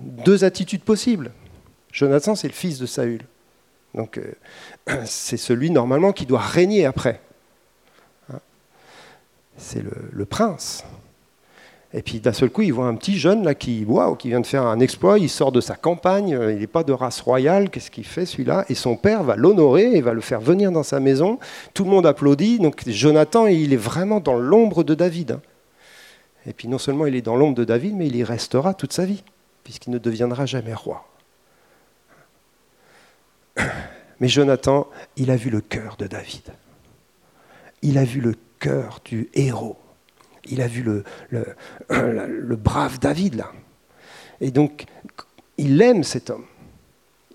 [0.00, 1.30] deux attitudes possibles.
[1.92, 3.22] Jonathan c'est le fils de Saül.
[3.94, 4.32] Donc euh,
[5.04, 7.20] c'est celui normalement qui doit régner après.
[8.32, 8.40] Hein.
[9.56, 10.84] C'est le prince.
[11.94, 13.86] Et puis d'un seul coup, il voit un petit jeune là qui,
[14.18, 16.84] qui vient de faire un exploit, il sort de sa campagne, euh, il n'est pas
[16.84, 18.64] de race royale, qu'est-ce qu'il fait celui-là?
[18.70, 21.38] Et son père va l'honorer et va le faire venir dans sa maison.
[21.74, 22.58] Tout le monde applaudit.
[22.58, 25.32] Donc Jonathan, il est vraiment dans l'ombre de David.
[25.32, 25.42] Hein.
[26.46, 28.94] Et puis non seulement il est dans l'ombre de David, mais il y restera toute
[28.94, 29.22] sa vie,
[29.62, 31.06] puisqu'il ne deviendra jamais roi.
[34.20, 36.42] Mais Jonathan, il a vu le cœur de David.
[37.82, 39.76] Il a vu le cœur du héros
[40.44, 40.84] il a vu
[41.30, 43.52] le, brave David là.
[44.40, 44.84] Et donc,
[45.58, 46.44] il aime cet homme.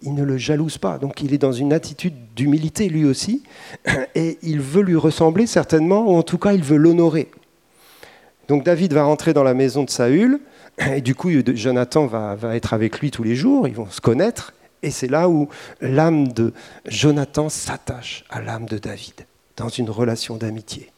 [0.02, 0.98] Il ne le jalouse pas.
[0.98, 3.44] Donc, il est dans une attitude d'humilité lui aussi.
[4.16, 7.32] Et il veut lui ressembler certainement, ou en tout cas, il veut l'honorer.
[8.48, 10.40] Donc, David va rentrer dans la maison de Saül.
[10.96, 13.68] Et du coup, Jonathan va être avec lui tous les jours.
[13.68, 14.54] Ils vont se connaître.
[14.84, 15.50] Et c'est là où
[15.82, 16.54] l'âme de
[16.88, 20.92] Jonathan s'attache à l'âme de David, dans une relation d'amitié.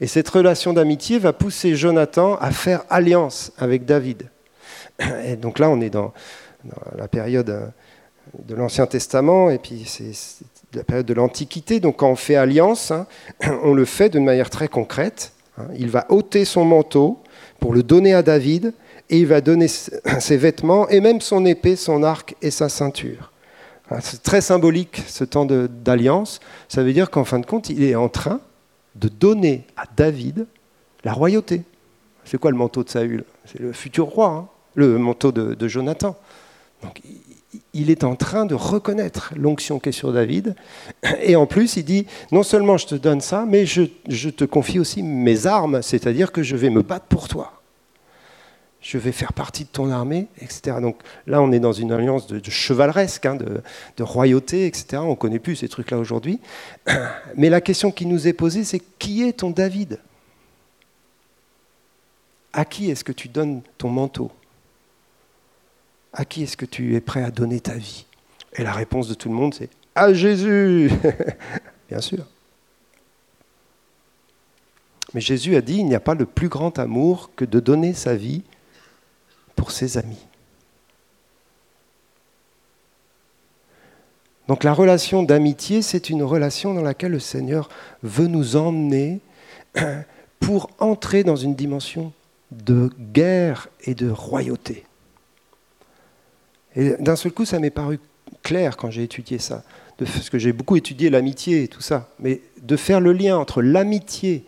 [0.00, 4.30] Et cette relation d'amitié va pousser Jonathan à faire alliance avec David.
[5.24, 6.12] Et donc là, on est dans,
[6.96, 7.66] la période euh,
[8.44, 10.12] de l'Ancien Testament, et puis c'est
[10.74, 11.80] la période de l'Antiquité.
[11.80, 13.06] Donc quand on fait alliance, hein,
[13.62, 15.32] on le fait d'une manière très concrète.
[15.56, 15.66] Hein.
[15.76, 17.22] Il va ôter son manteau
[17.58, 18.74] pour le donner à David,
[19.10, 23.32] et il va donner ses vêtements, et même son épée, son arc et sa ceinture.
[24.00, 26.40] C'est très symbolique ce temps d'alliance.
[26.68, 28.42] Ça veut dire qu'en fin de compte, il est en train
[28.94, 30.46] de donner à David
[31.04, 31.62] la royauté.
[32.24, 33.24] C'est quoi le manteau de Saül?
[33.44, 36.16] C'est le futur roi, hein, le manteau de, Jonathan.
[36.82, 37.00] Donc,
[37.72, 40.54] il est en train de reconnaître l'onction qui est sur David.
[41.22, 44.44] Et en plus, il dit, non seulement je te donne ça, mais je, je te
[44.44, 47.57] confie aussi mes armes, c'est-à-dire que je vais me battre pour toi
[48.80, 50.76] je vais faire partie de ton armée, etc.
[50.80, 55.02] Donc là, on est dans une alliance de, chevaleresque, hein, de, royauté, etc.
[55.02, 56.40] On ne connaît plus ces trucs-là aujourd'hui.
[57.36, 59.98] Mais la question qui nous est posée, c'est qui est ton David?
[62.52, 64.30] À qui est-ce que tu donnes ton manteau?
[66.12, 68.06] À qui est-ce que tu es prêt à donner ta vie?
[68.54, 70.90] Et la réponse de tout le monde, c'est à Jésus
[71.88, 72.24] Bien sûr.
[75.14, 77.94] Mais Jésus a dit, il n'y a pas le plus grand amour que de donner
[77.94, 78.42] sa vie
[79.58, 80.24] pour ses amis.
[84.46, 87.68] Donc la relation d'amitié, c'est une relation dans laquelle le Seigneur
[88.02, 89.20] veut nous emmener
[90.40, 92.12] pour entrer dans une dimension
[92.52, 94.84] de guerre et de royauté.
[96.76, 97.98] Et d'un seul coup, ça m'est paru
[98.44, 99.64] clair quand j'ai étudié ça,
[99.98, 103.60] parce que j'ai beaucoup étudié l'amitié et tout ça, mais de faire le lien entre
[103.60, 104.44] l'amitié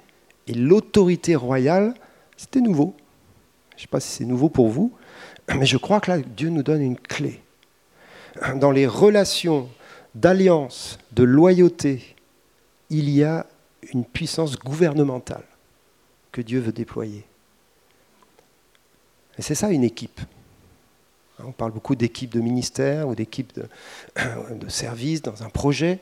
[0.47, 1.95] et l'autorité royale,
[2.37, 2.95] c'était nouveau.
[3.73, 4.93] Je ne sais pas si c'est nouveau pour vous,
[5.57, 7.41] mais je crois que là, Dieu nous donne une clé.
[8.57, 9.69] Dans les relations
[10.15, 12.17] d'alliance, de loyauté,
[12.89, 13.47] il y a
[13.93, 15.45] une puissance gouvernementale
[16.33, 17.25] que Dieu veut déployer.
[19.39, 20.21] Et c'est ça une équipe.
[21.43, 23.67] On parle beaucoup d'équipe de ministère ou d'équipe de,
[24.55, 25.99] de service dans un projet.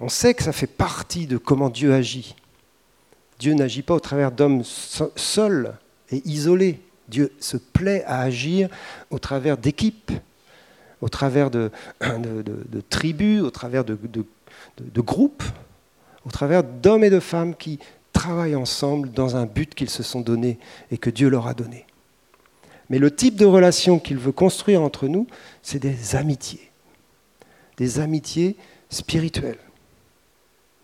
[0.00, 2.34] On sait que ça fait partie de comment Dieu agit.
[3.38, 5.76] Dieu n'agit pas au travers d'hommes seuls
[6.10, 6.80] et isolés.
[7.08, 8.68] Dieu se plaît à agir
[9.10, 10.12] au travers d'équipes,
[11.00, 11.70] au travers de,
[12.88, 13.96] tribus, au travers de,
[14.96, 15.42] groupes,
[16.24, 17.78] au travers d'hommes et de femmes qui
[18.12, 20.58] travaillent ensemble dans un but qu'ils se sont donné
[20.90, 21.84] et que Dieu leur a donné.
[22.90, 25.26] Mais le type de relation qu'il veut construire entre nous,
[25.62, 26.70] c'est des amitiés.
[27.76, 28.56] Des amitiés
[28.88, 29.58] spirituelles.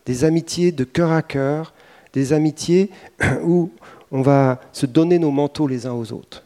[0.05, 1.73] Des amitiés de cœur à cœur.
[2.13, 2.89] Des amitiés
[3.43, 3.71] où
[4.11, 6.43] on va se donner nos manteaux les uns aux autres.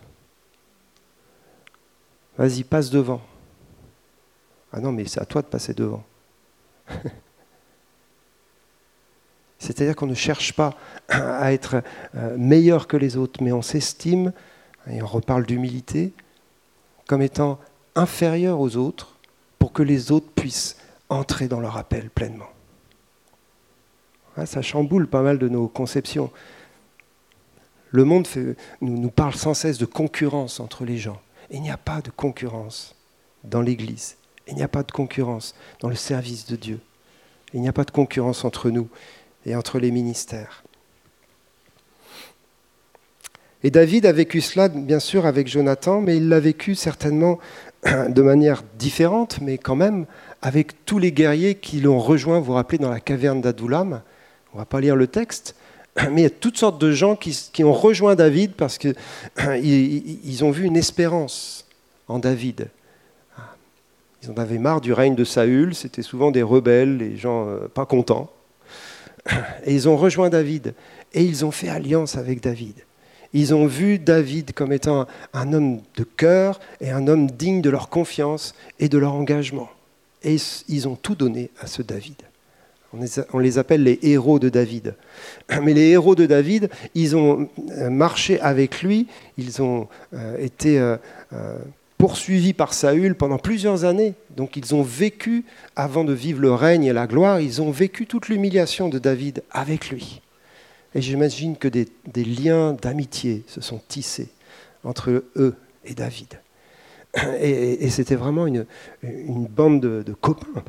[2.37, 3.21] Vas-y, passe devant.
[4.71, 6.03] Ah non, mais c'est à toi de passer devant.
[9.57, 10.75] C'est-à-dire qu'on ne cherche pas
[11.09, 11.81] à être
[12.15, 14.31] euh, meilleur que les autres, mais on s'estime,
[14.87, 16.13] et on reparle d'humilité,
[17.07, 17.59] comme étant
[17.95, 19.15] inférieur aux autres
[19.57, 20.77] pour que les autres puissent
[21.09, 22.49] entrer dans leur appel pleinement.
[24.45, 26.31] ça chamboule pas mal de nos conceptions.
[27.95, 28.27] Le monde
[28.81, 31.21] nous, parle sans cesse de concurrence entre les gens.
[31.49, 32.93] il n'y a pas de concurrence
[33.45, 34.17] dans l'Église.
[34.49, 36.81] Il n'y a pas de concurrence dans le service de Dieu.
[37.53, 38.89] Il n'y a pas de concurrence entre nous
[39.45, 40.65] et entre les ministères.
[43.63, 47.39] Et David a vécu cela, bien sûr, avec Jonathan, mais il l'a vécu certainement
[47.85, 50.05] de manière différente, mais quand même
[50.41, 54.01] avec tous les guerriers qui l'ont rejoint, vous vous rappelez, dans la caverne d'Adoulam.
[54.51, 55.55] On ne va pas lire le texte,
[56.11, 58.95] mais il y a toutes sortes de gens qui, ont rejoint David parce qu'ils
[59.63, 61.65] ils ont vu une espérance
[62.07, 62.67] en David.
[64.23, 67.67] Ils en avaient marre du règne de Saül, c'était souvent des rebelles, les gens euh,
[67.67, 68.31] pas contents.
[69.65, 70.73] Et ils ont rejoint David
[71.13, 72.75] et ils ont fait alliance avec David.
[73.33, 77.69] Ils ont vu David comme étant un homme de cœur et un homme digne de
[77.69, 79.69] leur confiance et de leur engagement.
[80.23, 80.35] Et
[80.67, 82.17] ils ont tout donné à ce David.
[83.33, 84.95] On les appelle les héros de David.
[85.63, 90.79] Mais les héros de David, ils ont euh, marché avec lui, ils ont euh, été
[90.79, 90.97] euh,
[91.97, 94.13] poursuivis par Saül pendant plusieurs années.
[94.35, 98.05] Donc ils ont vécu, avant de vivre le règne et la gloire, ils ont vécu
[98.05, 100.21] toute l'humiliation de David avec lui.
[100.93, 104.29] Et j'imagine que des, liens d'amitié se sont tissés
[104.83, 106.39] entre eux et David.
[107.41, 108.65] Et, c'était vraiment une,
[109.03, 110.63] bande de, copains,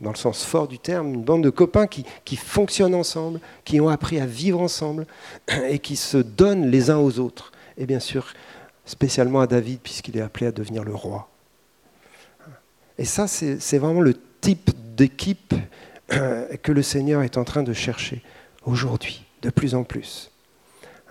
[0.00, 3.80] dans le sens fort du terme, une bande de copains qui, qui fonctionnent ensemble, qui
[3.80, 5.06] ont appris à vivre ensemble
[5.68, 7.52] et qui se donnent les uns aux autres.
[7.76, 8.26] Et bien sûr,
[8.84, 11.28] spécialement à David, puisqu'il est appelé à devenir le roi.
[12.98, 15.54] Et ça, c'est vraiment le type d'équipe
[16.08, 18.22] que le Seigneur est en train de chercher
[18.64, 20.30] aujourd'hui de plus en plus.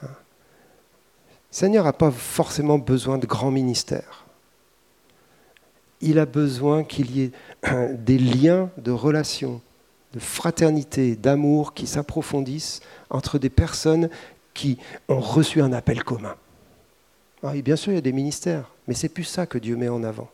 [0.03, 0.07] Le
[1.51, 4.25] Seigneur n'a pas forcément besoin de grands ministères.
[6.01, 7.31] Il a besoin qu'il y ait
[7.93, 9.61] des liens de relations,
[10.13, 14.09] de fraternité, d'amour qui s'approfondissent entre des personnes
[14.53, 14.77] qui
[15.07, 16.35] ont reçu un appel commun.
[17.43, 19.87] Ah bien sûr, il y a des ministères, mais c'est plus ça que Dieu met
[19.87, 20.29] en avant.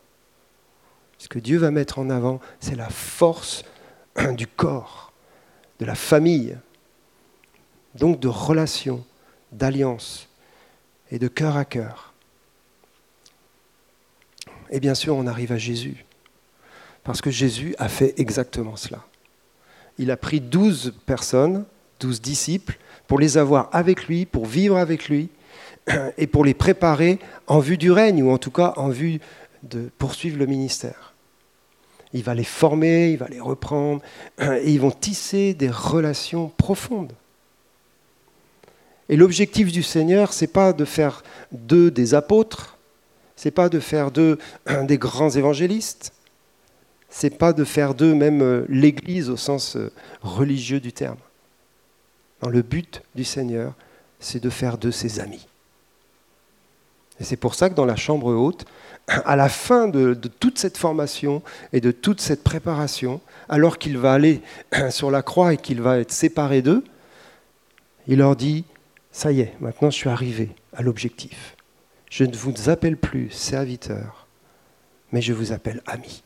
[1.18, 3.64] Ce que Dieu va mettre en avant, c'est la force
[4.36, 5.12] du corps,
[5.78, 6.58] de la famille,
[7.94, 9.04] donc de relations,
[9.52, 10.28] d'alliance
[11.10, 12.12] et de cœur à cœur.
[14.70, 16.04] Et bien sûr, on arrive à Jésus,
[17.04, 19.04] parce que Jésus a fait exactement cela.
[19.98, 21.64] Il a pris douze personnes,
[22.00, 25.28] douze disciples, pour les avoir avec lui, pour vivre avec lui,
[26.18, 29.20] et pour les préparer en vue du règne, ou en tout cas en vue
[29.62, 31.14] de poursuivre le ministère.
[32.12, 34.02] Il va les former, il va les reprendre,
[34.40, 37.12] et ils vont tisser des relations profondes.
[39.08, 42.75] Et l'objectif du Seigneur, c'est pas de faire d'eux des apôtres,
[43.36, 44.38] c'est pas de faire d'eux
[44.84, 46.12] des grands évangélistes,
[47.08, 51.18] c'est pas de faire d'eux même euh, l'Église au sens euh, religieux du terme.
[52.42, 53.74] le but du Seigneur,
[54.18, 55.46] c'est de faire d'eux ses amis.
[57.18, 58.64] Et c'est pour ça que dans la chambre haute,
[59.06, 63.98] à la fin de, de, toute cette formation et de toute cette préparation, alors qu'il
[63.98, 64.42] va aller
[64.90, 66.84] sur la croix et qu'il va être séparé d'eux,
[68.08, 68.64] il leur dit,
[69.10, 71.55] ça y est, maintenant je suis arrivé à l'objectif.
[72.10, 74.26] Je ne vous appelle plus serviteur,
[75.12, 76.22] mais je vous appelle ami.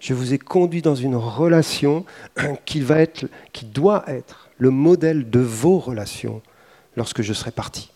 [0.00, 2.04] Je vous ai conduit dans une relation
[2.64, 6.42] qui, va être, qui doit être le modèle de vos relations
[6.96, 7.90] lorsque je serai parti.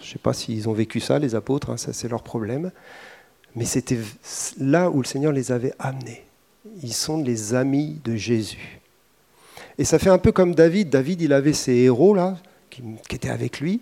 [0.00, 2.72] je ne sais pas s'ils ont vécu ça, les apôtres, hein, ça c'est leur problème,
[3.54, 3.98] mais c'était
[4.58, 6.24] là où le Seigneur les avait amenés.
[6.82, 8.80] Ils sont les amis de Jésus.
[9.78, 10.90] Et ça fait un peu comme David.
[10.90, 12.36] David, il avait ses héros là,
[12.72, 13.80] qui, étaient avec lui.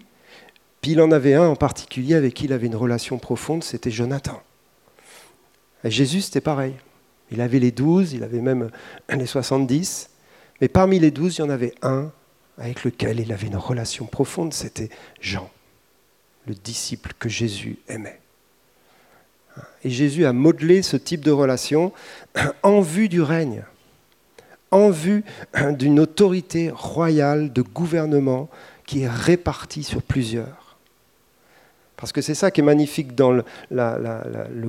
[0.81, 3.91] Puis il en avait un en particulier avec qui il avait une relation profonde, c'était
[3.91, 4.43] Jonathan.
[5.85, 6.75] Jésus, c'était pareil.
[7.31, 8.71] Il avait les douze, il avait même
[9.09, 10.11] les soixante-dix.
[10.61, 12.11] Mais parmi les douze, il y en avait un
[12.59, 15.49] avec lequel il avait une relation profonde, c'était Jean,
[16.47, 18.21] le disciple que Jésus aimait.
[19.83, 21.93] Et Jésus a modelé ce type de relation
[22.63, 23.65] en vue du règne
[24.71, 25.25] en vue
[25.73, 28.49] d'une autorité royale de gouvernement
[28.91, 30.77] qui est répartie sur plusieurs.
[31.97, 33.45] Parce que c'est ça qui est magnifique dans le,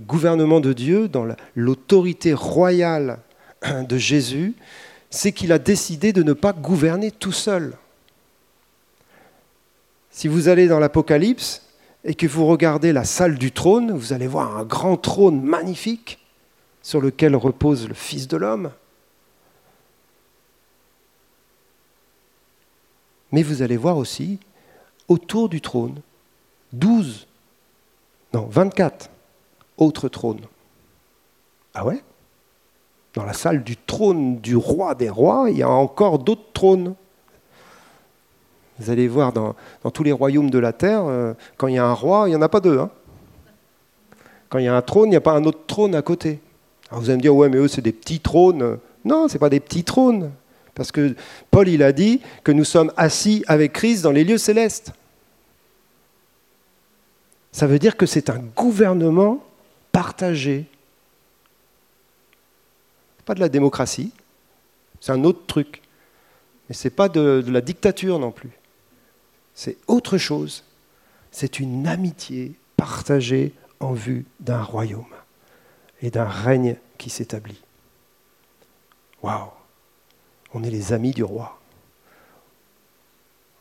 [0.05, 3.17] gouvernement de Dieu, dans l'autorité royale
[3.89, 4.53] de Jésus,
[5.09, 7.73] c'est qu'il a décidé de ne pas gouverner tout seul.
[10.11, 11.63] Si vous allez dans l'Apocalypse
[12.03, 16.19] et que vous regardez la salle du trône, vous allez voir un grand trône magnifique
[16.83, 18.69] sur lequel repose le Fils de l'homme.
[23.31, 24.39] Mais vous allez voir aussi,
[25.07, 26.01] autour du trône,
[26.73, 27.27] douze
[28.33, 29.09] Non, 24
[29.77, 30.41] autres trônes.
[31.73, 32.01] Ah ouais?
[33.13, 36.95] Dans la salle du trône du roi des rois, il y a encore d'autres trônes.
[38.79, 39.55] Vous allez voir dans,
[39.93, 42.35] tous les royaumes de la terre, euh, quand il y a un roi, il n'y
[42.35, 42.79] en a pas deux.
[42.79, 42.89] Hein.
[44.49, 46.39] quand il y a un trône, il n'y a pas un autre trône à côté.
[46.89, 48.79] Alors vous allez me dire, ouais, mais eux, c'est des petits trônes.
[49.05, 50.31] Non, ce pas des petits trônes.
[50.75, 51.15] Parce que
[51.49, 54.93] Paul, il a dit que nous sommes assis avec Christ dans les lieux célestes.
[57.51, 59.43] Ça veut dire que c'est un gouvernement
[59.91, 60.65] partagé.
[63.25, 64.11] Pas de la démocratie,
[64.99, 65.81] c'est un autre truc.
[66.69, 68.51] Mais ce n'est pas de, de la dictature non plus.
[69.53, 70.63] C'est autre chose.
[71.31, 75.03] C'est une amitié partagée en vue d'un royaume
[76.01, 77.61] et d'un règne qui s'établit.
[79.21, 79.49] Waouh
[80.53, 81.59] On est les amis du roi.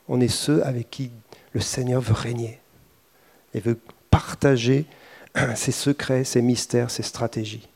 [0.09, 1.11] On est ceux avec qui
[1.53, 2.61] le Seigneur veut régner
[3.55, 3.79] et veut
[4.11, 4.87] partager
[5.55, 7.69] ses secrets, ses mystères, ses stratégies.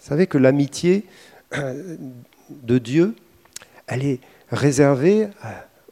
[0.00, 1.06] Vous savez que l'amitié
[1.52, 3.16] de Dieu,
[3.86, 5.28] elle est réservée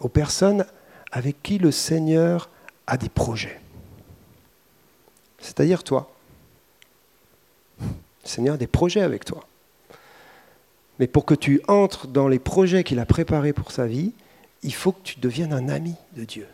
[0.00, 0.66] aux personnes
[1.10, 2.50] avec qui le Seigneur
[2.86, 3.60] a des projets.
[5.38, 6.10] C'est-à-dire toi.
[7.80, 7.86] Le
[8.28, 9.46] Seigneur a des projets avec toi.
[11.02, 14.12] Mais pour que tu entres dans les projets qu'il a préparés pour sa vie,
[14.62, 16.46] il faut que tu deviennes un ami de Dieu.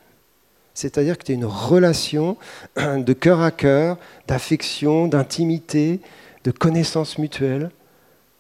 [0.73, 2.39] C'est-à-dire que tu as une relation
[2.77, 6.01] de cœur à cœur, d'affection, d'intimité,
[6.45, 7.71] de connaissance mutuelle,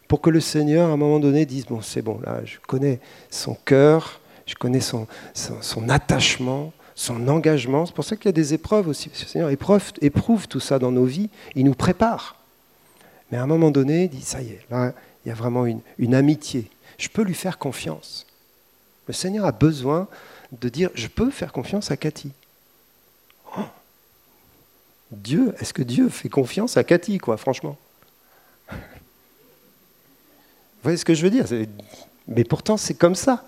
[0.09, 3.01] pour que le Seigneur, à un moment donné, dise, bon, c'est bon, là, je connais
[3.29, 7.85] son cœur, je connais son, son, attachement, son engagement.
[7.85, 9.11] C'est pour ça qu'il y a des épreuves aussi.
[9.11, 12.37] Le Seigneur éprouve, éprouve tout ça dans nos vies, il nous prépare.
[13.31, 14.95] Mais à un moment donné, il dit, ça y est, là,
[15.25, 16.71] il y a vraiment une, amitié.
[16.99, 18.27] Je peux lui faire confiance.
[19.07, 20.09] Le Seigneur a besoin
[20.53, 22.33] de dire je peux faire confiance à Cathy.
[23.57, 23.63] Oh.
[25.11, 27.79] Dieu, est-ce que Dieu fait confiance à Cathy, quoi, franchement?
[28.71, 28.77] Vous
[30.83, 31.47] voyez ce que je veux dire?
[32.29, 33.45] Mais pourtant, c'est comme ça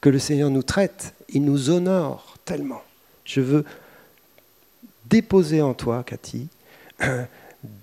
[0.00, 1.14] que le Seigneur nous traite.
[1.28, 2.82] Il nous honore tellement.
[3.24, 3.64] Je veux
[5.06, 6.48] déposer en toi, Cathy,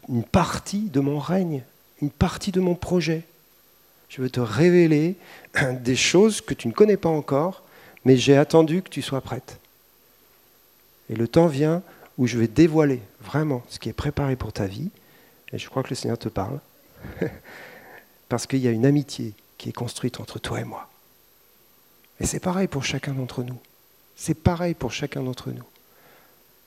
[0.09, 1.63] une partie de mon règne,
[2.03, 3.23] une partie de mon projet.
[4.09, 5.15] Je veux te révéler
[5.81, 7.63] des choses que tu ne connais pas encore,
[8.03, 9.57] mais j'ai attendu que tu sois prête.
[11.09, 11.81] Et le temps vient
[12.17, 14.89] où je vais dévoiler vraiment ce qui est préparé pour ta vie,
[15.53, 16.59] et je crois que le Seigneur te parle,
[18.29, 20.89] parce qu'il y a une amitié qui est construite entre toi et moi.
[22.19, 23.57] Et c'est pareil pour chacun d'entre nous.
[24.17, 25.63] C'est pareil pour chacun d'entre nous.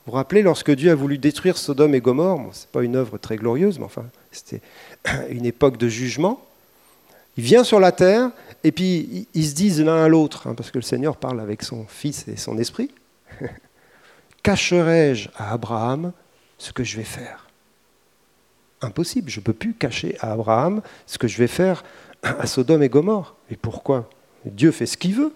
[0.07, 2.95] Vous vous rappelez, lorsque Dieu a voulu détruire Sodome et Gomorre, ce n'est pas une
[2.95, 4.61] œuvre très glorieuse, mais enfin, c'était
[5.29, 6.41] une époque de jugement,
[7.35, 8.31] il vient sur la terre
[8.63, 11.61] et puis ils se disent l'un à l'autre, hein, parce que le Seigneur parle avec
[11.61, 12.89] son Fils et son Esprit.
[14.43, 16.13] Cacherai-je à Abraham
[16.57, 17.49] ce que je vais faire?
[18.81, 21.83] Impossible, je ne peux plus cacher à Abraham ce que je vais faire
[22.23, 23.35] à Sodome et Gomorre.
[23.51, 24.09] Et pourquoi?
[24.45, 25.33] Dieu fait ce qu'il veut.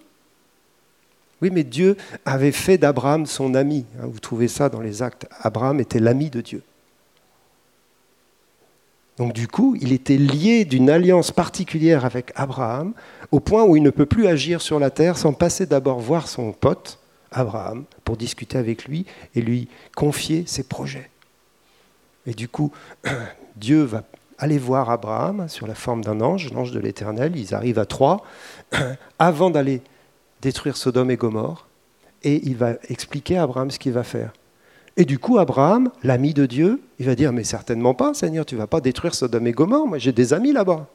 [1.42, 3.86] Oui, mais Dieu avait fait d'Abraham son ami.
[4.00, 5.28] Hein, vous trouvez ça dans les actes.
[5.42, 6.64] Abraham était l'ami de Dieu.
[9.18, 12.94] Donc du coup, il était lié d'une alliance particulière avec Abraham,
[13.32, 16.28] au point où il ne peut plus agir sur la terre sans passer d'abord voir
[16.28, 16.98] son pote,
[17.32, 21.10] Abraham, pour discuter avec lui et lui confier ses projets.
[22.26, 22.72] Et du coup,
[23.56, 24.04] Dieu va
[24.38, 28.26] aller voir Abraham sur la forme d'un ange, l'ange de l'Éternel, ils arrivent à trois,
[29.20, 29.82] avant d'aller
[30.42, 31.68] détruire Sodome et Gomorre,
[32.24, 34.34] et il va expliquer à Abraham ce qu'il va faire.
[34.98, 38.56] Et du coup, Abraham, l'ami de Dieu, il va dire, mais certainement pas, Seigneur, tu
[38.56, 40.88] ne vas pas détruire Sodome et Gomorre, moi j'ai des amis là-bas.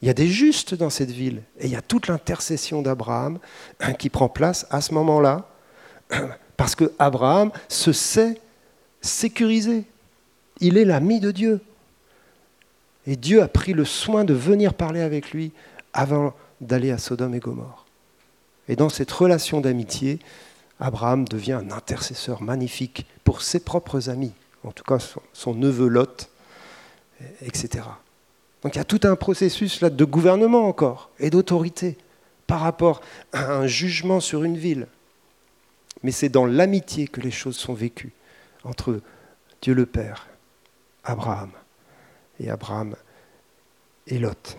[0.00, 3.38] Il y a des justes dans cette ville, et il y a toute l'intercession d'Abraham
[3.80, 5.48] hein, qui prend place à ce moment-là,
[6.56, 8.40] parce que Abraham se sait
[9.00, 9.84] sécurisé.
[10.60, 11.60] Il est l'ami de Dieu.
[13.06, 15.52] Et Dieu a pris le soin de venir parler avec lui
[15.92, 17.86] avant d'aller à Sodome et Gomorre.
[18.68, 20.18] Et dans cette relation d'amitié,
[20.80, 24.32] Abraham devient un intercesseur magnifique pour ses propres amis,
[24.64, 24.98] en tout cas
[25.32, 26.30] son, neveu Lot,
[27.42, 27.84] etc.
[28.62, 31.96] Donc il y a tout un processus là de gouvernement encore et d'autorité
[32.46, 33.00] par rapport
[33.32, 34.86] à un jugement sur une ville.
[36.02, 38.12] Mais c'est dans l'amitié que les choses sont vécues
[38.64, 39.00] entre
[39.62, 40.28] Dieu le Père,
[41.04, 41.50] Abraham,
[42.38, 42.94] et Abraham
[44.06, 44.56] et Lot.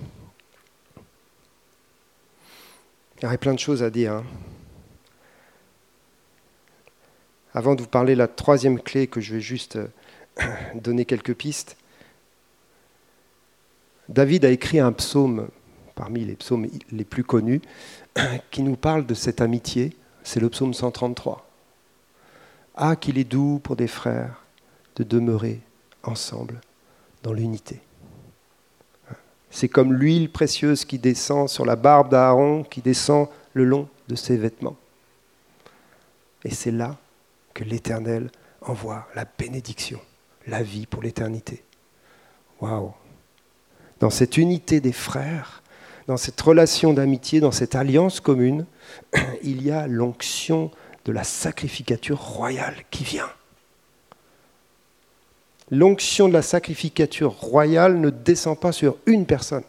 [3.20, 4.14] Il y aurait plein de choses à dire.
[4.14, 4.24] Hein.
[7.54, 9.88] Avant de vous parler de la troisième clé, que je vais juste euh,
[10.76, 11.76] donner quelques pistes,
[14.08, 15.50] David a écrit un psaume,
[15.96, 17.62] parmi les psaumes les plus connus,
[18.52, 21.46] qui nous parle de cette amitié, c'est le psaume 133.
[22.76, 24.42] Ah, qu'il est doux pour des frères
[24.96, 25.60] de demeurer
[26.04, 26.62] ensemble
[27.24, 27.82] dans l'unité.
[29.52, 34.16] C'est comme l'huile précieuse qui descend sur la barbe d'Aaron, qui descend le long de
[34.16, 34.78] ses vêtements.
[36.46, 36.98] Et c'est là
[37.54, 38.32] que l'Éternel
[38.62, 40.00] envoie la bénédiction,
[40.48, 41.64] la vie pour l'éternité.
[42.62, 42.94] Waouh
[44.00, 45.64] Dans cette unité des frères,
[46.08, 48.66] dans cette relation d'amitié, dans cette alliance commune,
[49.44, 50.72] il y a l'onction
[51.06, 53.30] de la sacrificature royale qui vient.
[55.72, 59.64] L'onction de la sacrificature royale ne descend pas sur une personne.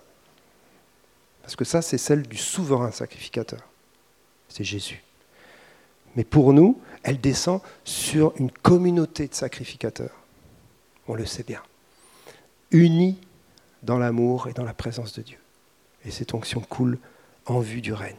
[1.42, 3.60] Parce que ça, c'est celle du souverain sacrificateur.
[4.48, 5.02] C'est Jésus.
[6.16, 10.16] Mais pour nous, elle descend sur une communauté de sacrificateurs.
[11.06, 11.62] On le sait bien.
[12.70, 13.18] Unis
[13.82, 15.38] dans l'amour et dans la présence de Dieu.
[16.04, 16.98] Et cette onction coule
[17.46, 18.16] en vue du règne.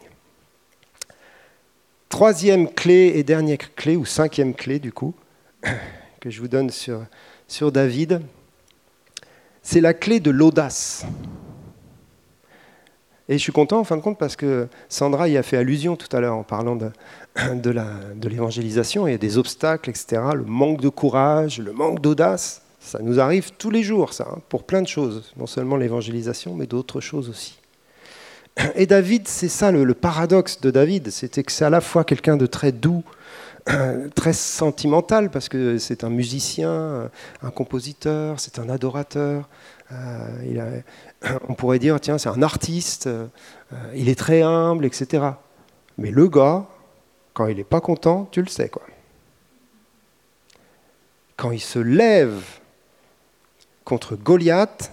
[2.08, 5.14] Troisième clé et dernière clé, ou cinquième clé du coup,
[6.20, 7.06] que je vous donne sur,
[7.52, 8.22] sur David,
[9.62, 11.04] c'est la clé de l'audace.
[13.28, 15.94] Et je suis content en fin de compte parce que Sandra y a fait allusion
[15.94, 16.90] tout à l'heure en parlant de,
[17.54, 19.04] de l'évangélisation.
[19.04, 20.22] A des obstacles, etc.
[20.34, 22.62] Le manque de courage, le manque d'audace.
[22.80, 25.32] Ça nous arrive tous les jours, ça, hein, pour plein de choses.
[25.36, 27.58] Non seulement l'évangélisation, mais d'autres choses aussi.
[28.74, 32.36] Et David, c'est ça le, paradoxe de David, c'était que c'est à la fois quelqu'un
[32.36, 33.04] de très doux,
[34.14, 37.10] très sentimental, parce que c'est un musicien,
[37.42, 39.48] un compositeur, c'est un adorateur.
[39.92, 40.80] Euh,
[41.48, 43.26] on pourrait dire, tiens, c'est un artiste, euh,
[43.94, 45.24] il est très humble, etc.
[45.98, 46.66] Mais le gars,
[47.34, 48.82] quand il n'est pas content, tu le sais, quoi.
[51.36, 52.42] Quand il se lève
[53.84, 54.92] contre Goliath,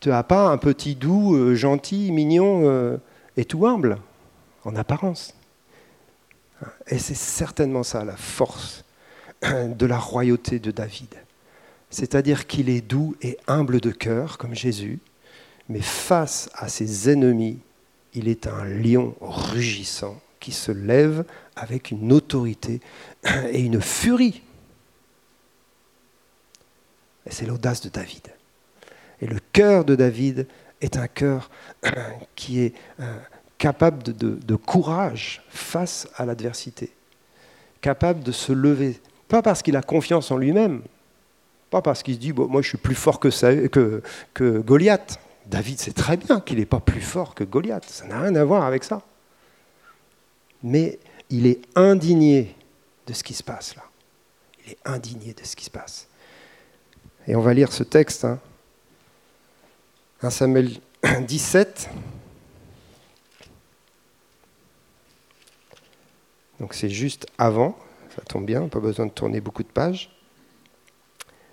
[0.00, 2.98] tu n'as pas un petit doux, euh, gentil, mignon
[3.36, 3.98] et tout humble,
[4.64, 5.34] en apparence.
[6.88, 8.84] Et c'est certainement ça la force
[9.42, 11.14] de la royauté de David.
[11.90, 14.98] C'est-à-dire qu'il est doux et humble de cœur, comme Jésus,
[15.68, 17.58] mais face à ses ennemis,
[18.14, 21.24] il est un lion rugissant qui se lève
[21.56, 22.80] avec une autorité
[23.50, 24.42] et une furie.
[27.26, 28.28] Et c'est l'audace de David.
[29.20, 30.46] Et le cœur de David
[30.80, 31.50] est un cœur
[32.34, 33.18] qui est euh,
[33.58, 36.92] capable de, courage face à l'adversité,
[37.80, 40.82] capable de se lever, pas parce qu'il a confiance en lui-même,
[41.70, 44.02] pas parce qu'il se dit moi je suis plus fort que,
[44.60, 45.18] Goliath.
[45.46, 48.44] David sait très bien qu'il n'est pas plus fort que Goliath, ça n'a rien à
[48.44, 49.02] voir avec ça.
[50.62, 50.98] Mais
[51.28, 52.56] il est indigné
[53.06, 53.82] de ce qui se passe là.
[54.64, 56.08] Il est indigné de ce qui se passe.
[57.26, 58.24] Et on va lire ce texte.
[58.24, 58.38] Hein.
[60.22, 60.70] 1 Samuel
[61.26, 61.90] 17.
[66.60, 67.76] Donc c'est juste avant,
[68.14, 70.10] ça tombe bien, pas besoin de tourner beaucoup de pages.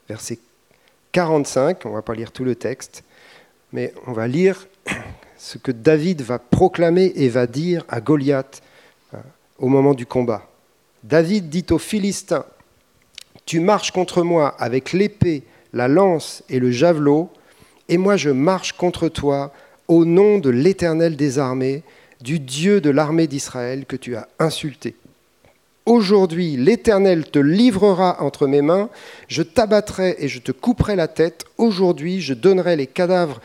[0.08, 0.39] Verset
[1.12, 3.04] 45, on ne va pas lire tout le texte,
[3.74, 4.68] mais on va lire
[5.38, 8.62] ce que David va proclamer et va dire à Goliath
[9.14, 9.18] euh,
[9.58, 10.47] au moment du combat.
[11.04, 12.45] David dit aux Philistins,
[13.45, 15.43] Tu marches contre moi avec l'épée,
[15.74, 17.30] la lance et le javelot,
[17.89, 19.52] et moi je marche contre toi
[19.88, 21.84] au nom de l'Éternel des armées,
[22.22, 24.95] du Dieu de l'armée d'Israël que tu as insulté.
[25.88, 28.89] Aujourd'hui, l'Éternel te livrera entre mes mains,
[29.28, 31.45] je t'abattrai et je te couperai la tête.
[31.57, 33.41] Aujourd'hui, je donnerai les cadavres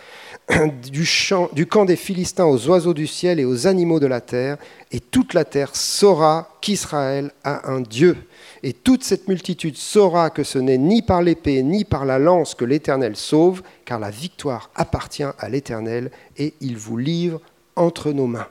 [0.92, 4.58] du, camp des Philistins aux oiseaux du ciel et aux animaux de la terre,
[4.92, 8.16] et toute la terre saura qu'Israël a un Dieu.
[8.62, 12.54] Et toute cette multitude saura que ce n'est ni par l'épée ni par la lance
[12.54, 17.40] que l'Éternel sauve, car la victoire appartient à l'Éternel, et il vous livre
[17.76, 18.48] entre nos mains.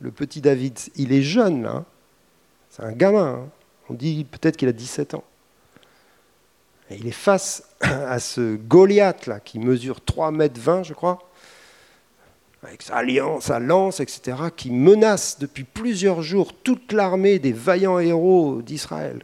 [0.00, 1.84] Le petit David, il est jeune là, hein.
[2.70, 3.48] c'est un gamin, hein.
[3.88, 5.24] on dit peut-être qu'il a 17 ans.
[6.90, 11.18] Et il est face à ce Goliath là, qui mesure 3 mètres 20, je crois,
[12.62, 17.98] avec sa, alliance, sa lance, etc., qui menace depuis plusieurs jours toute l'armée des vaillants
[17.98, 19.22] héros d'Israël.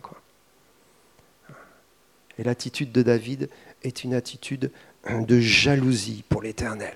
[2.39, 3.51] Et l'attitude de David
[3.83, 4.71] est une attitude
[5.11, 6.95] de jalousie pour l'Éternel.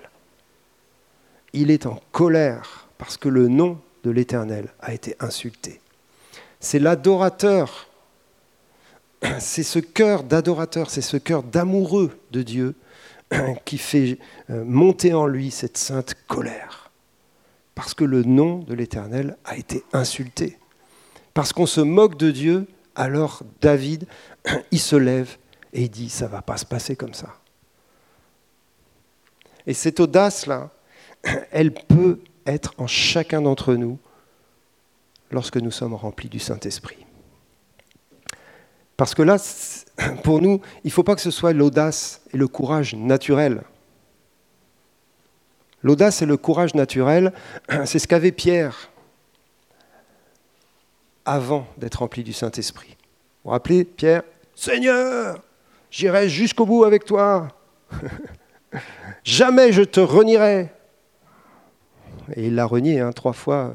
[1.53, 5.81] Il est en colère parce que le nom de l'Éternel a été insulté.
[6.61, 7.89] C'est l'adorateur,
[9.39, 12.75] c'est ce cœur d'adorateur, c'est ce cœur d'amoureux de Dieu
[13.65, 14.19] qui fait
[14.51, 16.91] euh, monter en lui cette sainte colère.
[17.75, 20.59] Parce que le nom de l'Éternel a été insulté.
[21.35, 24.07] Parce qu'on se moque de Dieu, alors David,
[24.71, 25.37] il se lève
[25.73, 27.35] et il dit, ça ne va pas se passer comme ça.
[29.67, 30.71] Et cette audace-là,
[31.51, 33.99] elle peut être en chacun d'entre nous
[35.31, 37.05] lorsque nous sommes remplis du Saint-Esprit.
[38.97, 39.37] Parce que là,
[40.25, 43.63] pour nous, il ne faut pas que ce soit l'audace et le courage naturel.
[45.83, 47.33] L'audace et le courage naturel,
[47.85, 48.91] c'est ce qu'avait Pierre
[51.25, 52.97] avant d'être rempli du Saint-Esprit.
[52.99, 54.23] Vous vous rappelez, Pierre
[54.55, 55.43] Seigneur,
[55.91, 57.49] j'irai jusqu'au bout avec toi.
[59.25, 60.71] Jamais je te renierai.
[62.35, 63.75] Et il l'a renié hein, trois fois.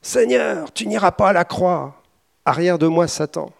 [0.00, 2.00] Seigneur, tu n'iras pas à la croix.
[2.44, 3.52] Arrière de moi, Satan.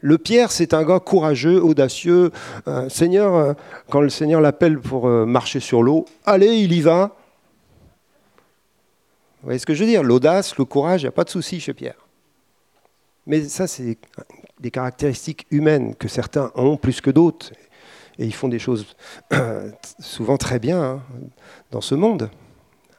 [0.00, 2.30] le Pierre, c'est un gars courageux, audacieux.
[2.66, 3.52] Euh, Seigneur, euh,
[3.90, 7.14] quand le Seigneur l'appelle pour euh, marcher sur l'eau, allez, il y va.
[9.42, 10.02] Vous voyez ce que je veux dire?
[10.02, 12.06] L'audace, le courage, il n'y a pas de souci chez Pierre.
[13.26, 13.98] Mais ça, c'est
[14.60, 17.52] des caractéristiques humaines que certains ont plus que d'autres.
[18.18, 18.86] Et ils font des choses
[19.98, 21.02] souvent très bien hein,
[21.70, 22.30] dans ce monde,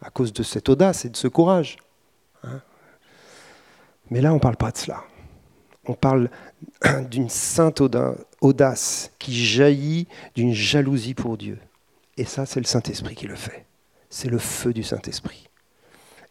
[0.01, 1.78] à cause de cette audace et de ce courage.
[2.43, 2.61] Hein.
[4.09, 5.03] Mais là, on ne parle pas de cela.
[5.86, 6.30] On parle
[7.09, 7.82] d'une sainte
[8.41, 11.59] audace qui jaillit d'une jalousie pour Dieu.
[12.18, 13.66] Et ça, c'est le Saint-Esprit qui le fait.
[14.09, 15.49] C'est le feu du Saint-Esprit.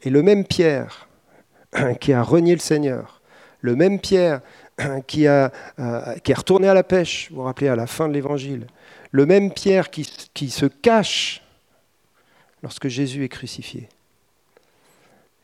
[0.04, 1.08] Et le même Pierre
[2.00, 3.20] qui a renié le Seigneur,
[3.60, 4.40] le même Pierre
[5.06, 8.08] qui, a, euh, qui est retourné à la pêche, vous vous rappelez, à la fin
[8.08, 8.66] de l'Évangile,
[9.10, 10.04] le même Pierre qui,
[10.50, 11.42] se cache
[12.62, 13.88] lorsque Jésus est crucifié.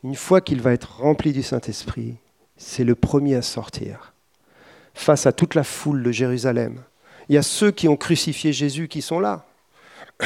[0.03, 2.15] Une fois qu'il va être rempli du Saint-Esprit,
[2.57, 4.13] c'est le premier à sortir
[4.93, 6.81] face à toute la foule de Jérusalem.
[7.27, 9.45] Il y a ceux qui ont crucifié Jésus qui sont là.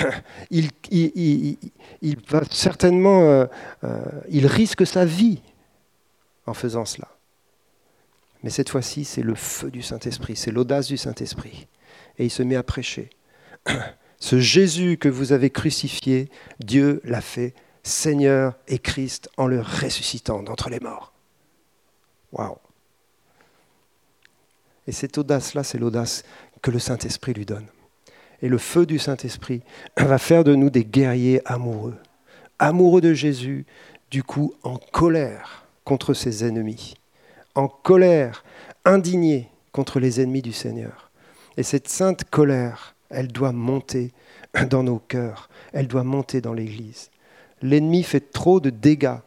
[0.51, 3.45] il, il, va certainement, euh,
[3.83, 5.41] euh, il risque sa vie
[6.45, 7.09] en faisant cela.
[8.43, 11.67] Mais cette fois-ci, c'est le feu du Saint-Esprit, c'est l'audace du Saint-Esprit.
[12.17, 13.09] Et il se met à prêcher.
[14.19, 16.29] Ce Jésus que vous avez crucifié,
[16.59, 21.13] Dieu l'a fait Seigneur et Christ en le ressuscitant d'entre les morts.
[22.31, 22.57] Waouh!
[24.87, 26.23] Et cette audace-là, c'est l'audace
[26.61, 27.67] que le Saint-Esprit lui donne
[28.43, 29.61] et le feu du Saint-Esprit
[29.97, 31.95] va faire de nous des guerriers amoureux.
[32.59, 33.65] Amoureux de Jésus,
[34.11, 36.93] du coup en colère contre ses ennemis,
[37.55, 38.43] en colère,
[38.85, 41.11] indignés contre les ennemis du Seigneur.
[41.57, 44.11] Et cette sainte colère, elle doit monter
[44.69, 47.09] dans nos cœurs, elle doit monter dans l'Église.
[47.61, 49.17] L'ennemi fait trop de dégâts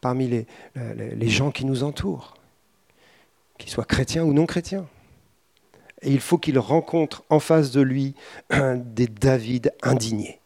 [0.00, 2.34] parmi les, les gens qui nous entourent,
[3.58, 4.86] qu'ils soient chrétiens ou non chrétiens.
[6.02, 8.14] Et il faut qu'il rencontre en face de lui
[8.50, 10.40] des David indignés,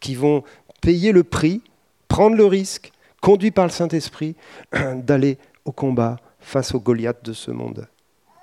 [0.00, 0.44] qui vont
[0.82, 1.62] payer le prix,
[2.08, 4.36] prendre le risque, conduit par le Saint-Esprit,
[4.94, 7.88] d'aller au combat face aux Goliaths de ce monde.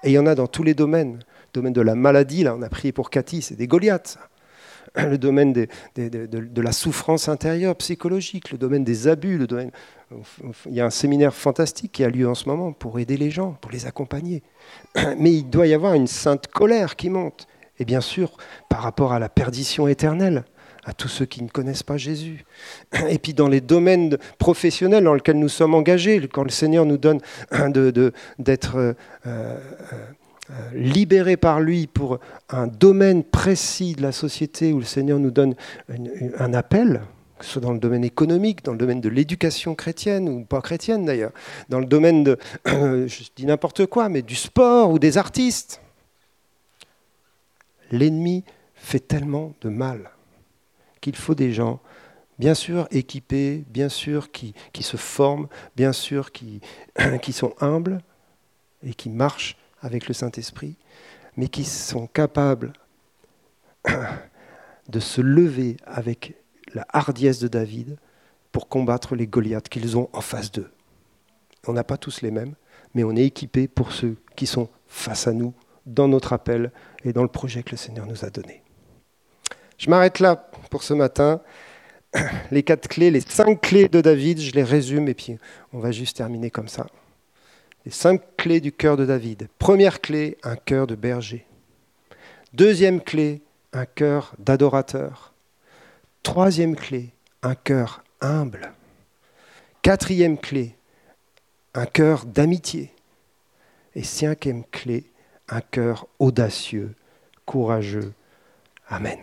[0.03, 1.15] Et il y en a dans tous les domaines.
[1.15, 4.17] Le domaine de la maladie, là on a prié pour Cathy, c'est des Goliaths.
[4.97, 9.45] Le domaine de, la souffrance intérieure, psychologique, le domaine des abus,
[10.67, 13.29] il y a un séminaire fantastique qui a lieu en ce moment pour aider les
[13.29, 14.41] gens, pour les accompagner.
[15.17, 17.47] Mais il doit y avoir une sainte colère qui monte.
[17.77, 18.37] Et bien sûr,
[18.69, 20.45] par rapport à la perdition éternelle,
[20.85, 22.45] à tous ceux qui ne connaissent pas Jésus.
[23.09, 26.97] Et puis dans les domaines professionnels dans lesquels nous sommes engagés, quand le Seigneur nous
[26.97, 27.19] donne
[28.37, 28.93] d'être euh,
[29.25, 29.57] euh,
[30.73, 32.19] libérés par lui pour
[32.49, 35.55] un domaine précis de la société où le Seigneur nous donne
[36.37, 37.01] un appel,
[37.39, 40.61] que ce soit dans le domaine économique, dans le domaine de l'éducation chrétienne ou pas
[40.61, 41.31] chrétienne d'ailleurs,
[41.69, 45.81] dans le domaine de, je dis n'importe quoi, mais du sport ou des artistes.
[47.91, 48.43] L'ennemi
[48.75, 50.11] fait tellement de mal
[51.05, 51.81] qu'il faut des gens,
[52.39, 56.61] bien sûr équipés, bien sûr qui, se forment, bien sûr qui,
[57.31, 57.99] sont humbles
[58.81, 60.77] et qui marchent avec le Saint-Esprit,
[61.37, 62.73] mais qui sont capables
[64.89, 66.33] de se lever avec
[66.73, 67.97] la hardiesse de David
[68.51, 70.71] pour combattre les Goliaths qu'ils ont en face d'eux.
[71.67, 72.55] On n'a pas tous les mêmes,
[72.95, 75.53] mais on est équipé pour ceux qui sont face à nous
[75.85, 76.71] dans notre appel
[77.03, 78.64] et dans le projet que le Seigneur nous a donné.
[79.77, 80.35] Je m'arrête là
[80.69, 81.41] pour ce matin.
[82.51, 85.37] Les quatre clés, les cinq clés de David, je les résume et puis
[85.73, 86.87] on va juste terminer comme ça.
[87.85, 89.47] Les cinq clés du cœur de David.
[89.59, 91.45] Première clé, un cœur de berger.
[92.53, 93.41] Deuxième clé,
[93.73, 95.33] un cœur d'adorateur.
[96.23, 97.09] Troisième clé,
[97.43, 98.71] un cœur humble.
[99.81, 100.75] Quatrième clé,
[101.73, 102.91] un cœur d'amitié.
[103.93, 105.03] Et cinquième clé,
[105.49, 106.95] un cœur audacieux,
[107.45, 108.13] courageux.
[108.89, 109.19] Amen.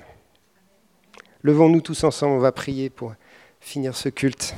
[1.45, 3.14] Levons-nous tous ensemble, on va prier pour
[3.59, 4.55] finir ce culte.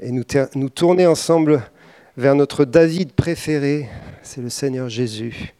[0.00, 1.62] Et nous, tourner ensemble
[2.16, 3.88] vers notre David préféré,
[4.24, 5.54] c'est le Seigneur Jésus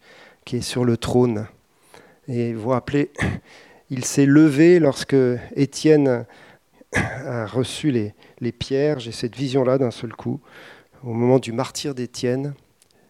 [0.45, 1.47] qui est sur le trône.
[2.27, 3.13] Et vous vous rappelez,
[3.91, 5.17] il s'est levé lorsque
[5.55, 6.27] Étienne
[6.93, 8.99] a reçu les, les pierres.
[8.99, 10.41] J'ai cette vision-là d'un seul coup.
[11.05, 12.55] Au moment du martyr d'Étienne,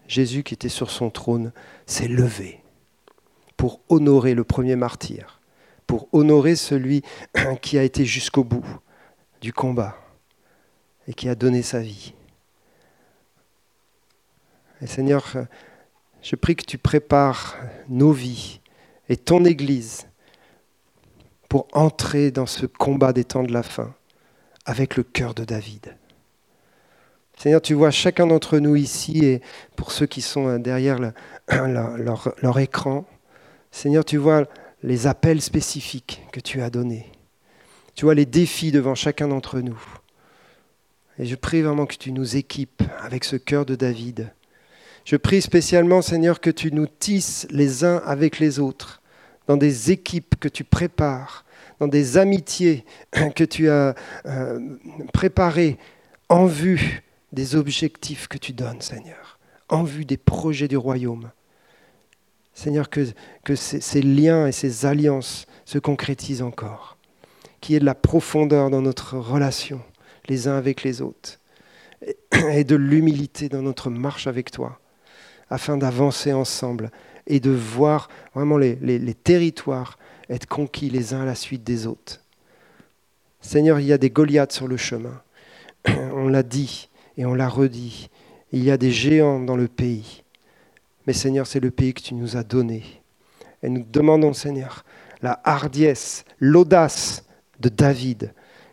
[0.09, 1.53] Jésus qui était sur son trône
[1.87, 2.62] s'est levé
[3.63, 5.41] pour honorer le premier martyr,
[5.87, 7.05] pour honorer celui
[7.63, 8.67] qui a été jusqu'au bout
[9.41, 9.97] du combat
[11.07, 12.13] et qui a donné sa vie.
[14.85, 15.25] Seigneur,
[16.23, 17.57] je prie que tu prépares
[17.89, 18.59] nos vies
[19.09, 20.09] et ton Église
[21.49, 23.95] pour entrer dans ce combat des temps de la fin
[24.65, 25.97] avec le cœur de David.
[27.39, 29.41] Seigneur, tu vois chacun d'entre nous ici et
[29.77, 30.99] pour ceux qui sont derrière
[31.49, 33.07] leur écran,
[33.73, 34.45] Seigneur, tu vois
[34.83, 37.11] les appels spécifiques que tu as donnés.
[37.95, 39.83] Tu vois les défis devant chacun d'entre nous.
[41.19, 44.33] Et je prie vraiment que tu nous équipes avec ce cœur de David.
[45.05, 49.03] Je prie spécialement, Seigneur, que tu nous tisses les uns avec les autres,
[49.47, 51.45] dans des équipes que tu prépares,
[51.81, 52.85] dans des amitiés
[53.35, 53.95] que tu as
[54.27, 54.61] euh,
[55.13, 55.79] préparées
[56.29, 57.03] en vue
[57.33, 61.31] des objectifs que tu donnes, Seigneur, en vue des projets du royaume.
[62.55, 63.05] Seigneur, que,
[63.55, 66.97] ces, liens et ces alliances se concrétisent encore,
[67.61, 69.81] qu'il y ait de la profondeur dans notre relation
[70.29, 71.41] les uns avec les autres,
[72.51, 74.81] et de l'humilité dans notre marche avec toi,
[75.51, 76.91] afin d'avancer ensemble
[77.27, 79.99] et de voir vraiment les, territoires
[80.29, 82.21] être conquis les uns à la suite des autres.
[83.41, 85.23] Seigneur, il y a des Goliaths sur le chemin.
[85.89, 88.09] On l'a dit et on l'a redit.
[88.53, 90.23] Il y a des géants dans le pays.
[91.07, 92.83] Mais Seigneur, c'est le pays que tu nous as donné.
[93.63, 94.85] Et nous demandons, Seigneur,
[95.23, 97.25] la hardiesse, l'audace
[97.61, 98.33] de David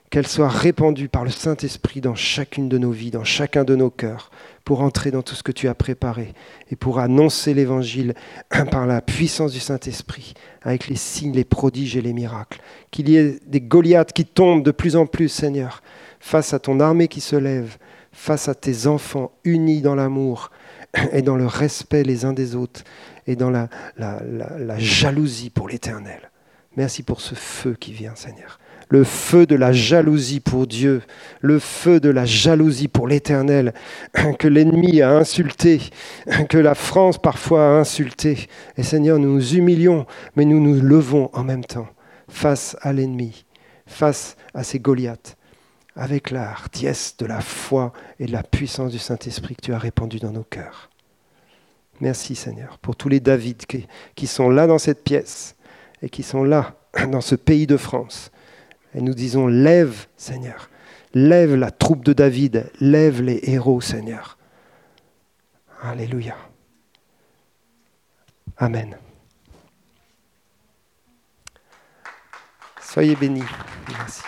[0.09, 3.91] qu'elle soit répandue par le Saint-Esprit dans chacune de nos vies, dans chacun de nos
[3.91, 4.31] cœurs,
[4.65, 6.33] pour entrer dans tout ce que tu as préparé
[6.71, 8.15] et pour annoncer l'Évangile
[8.71, 12.59] par la puissance du Saint-Esprit, avec les signes, les prodiges et les miracles.
[12.91, 15.83] Qu'il y ait des Goliaths qui tombent de plus en plus, Seigneur,
[16.19, 17.77] face à ton armée qui se lève,
[18.11, 20.49] face à tes enfants unis dans l'amour
[21.11, 22.83] et dans le respect les uns des autres
[23.27, 23.69] et dans la,
[24.77, 26.31] jalousie pour l'éternel.
[26.77, 28.59] Merci pour ce feu qui vient, Seigneur
[28.89, 31.03] le feu de la jalousie pour Dieu,
[31.41, 33.73] le feu de la jalousie pour l'Éternel,
[34.39, 35.79] que l'ennemi a insulté,
[36.49, 38.47] que la France parfois a insulté.
[38.77, 41.87] Et Seigneur, nous nous humilions, mais nous nous levons en même temps
[42.27, 43.45] face à l'ennemi,
[43.85, 45.37] face à ces Goliaths,
[45.99, 49.77] avec la hardiesse de la foi et de la puissance du Saint-Esprit que tu as
[49.77, 50.89] répandu dans nos cœurs.
[51.99, 53.85] Merci Seigneur pour tous les David qui,
[54.15, 55.57] qui sont là dans cette pièce
[56.01, 56.75] et qui sont là
[57.11, 58.31] dans ce pays de France
[58.95, 60.69] et nous disons, lève, Seigneur,
[61.13, 64.37] lève la troupe de David, lève les héros, Seigneur.
[65.81, 66.35] Alléluia.
[68.57, 68.97] Amen.
[72.81, 73.43] Soyez bénis.
[73.89, 74.23] Merci.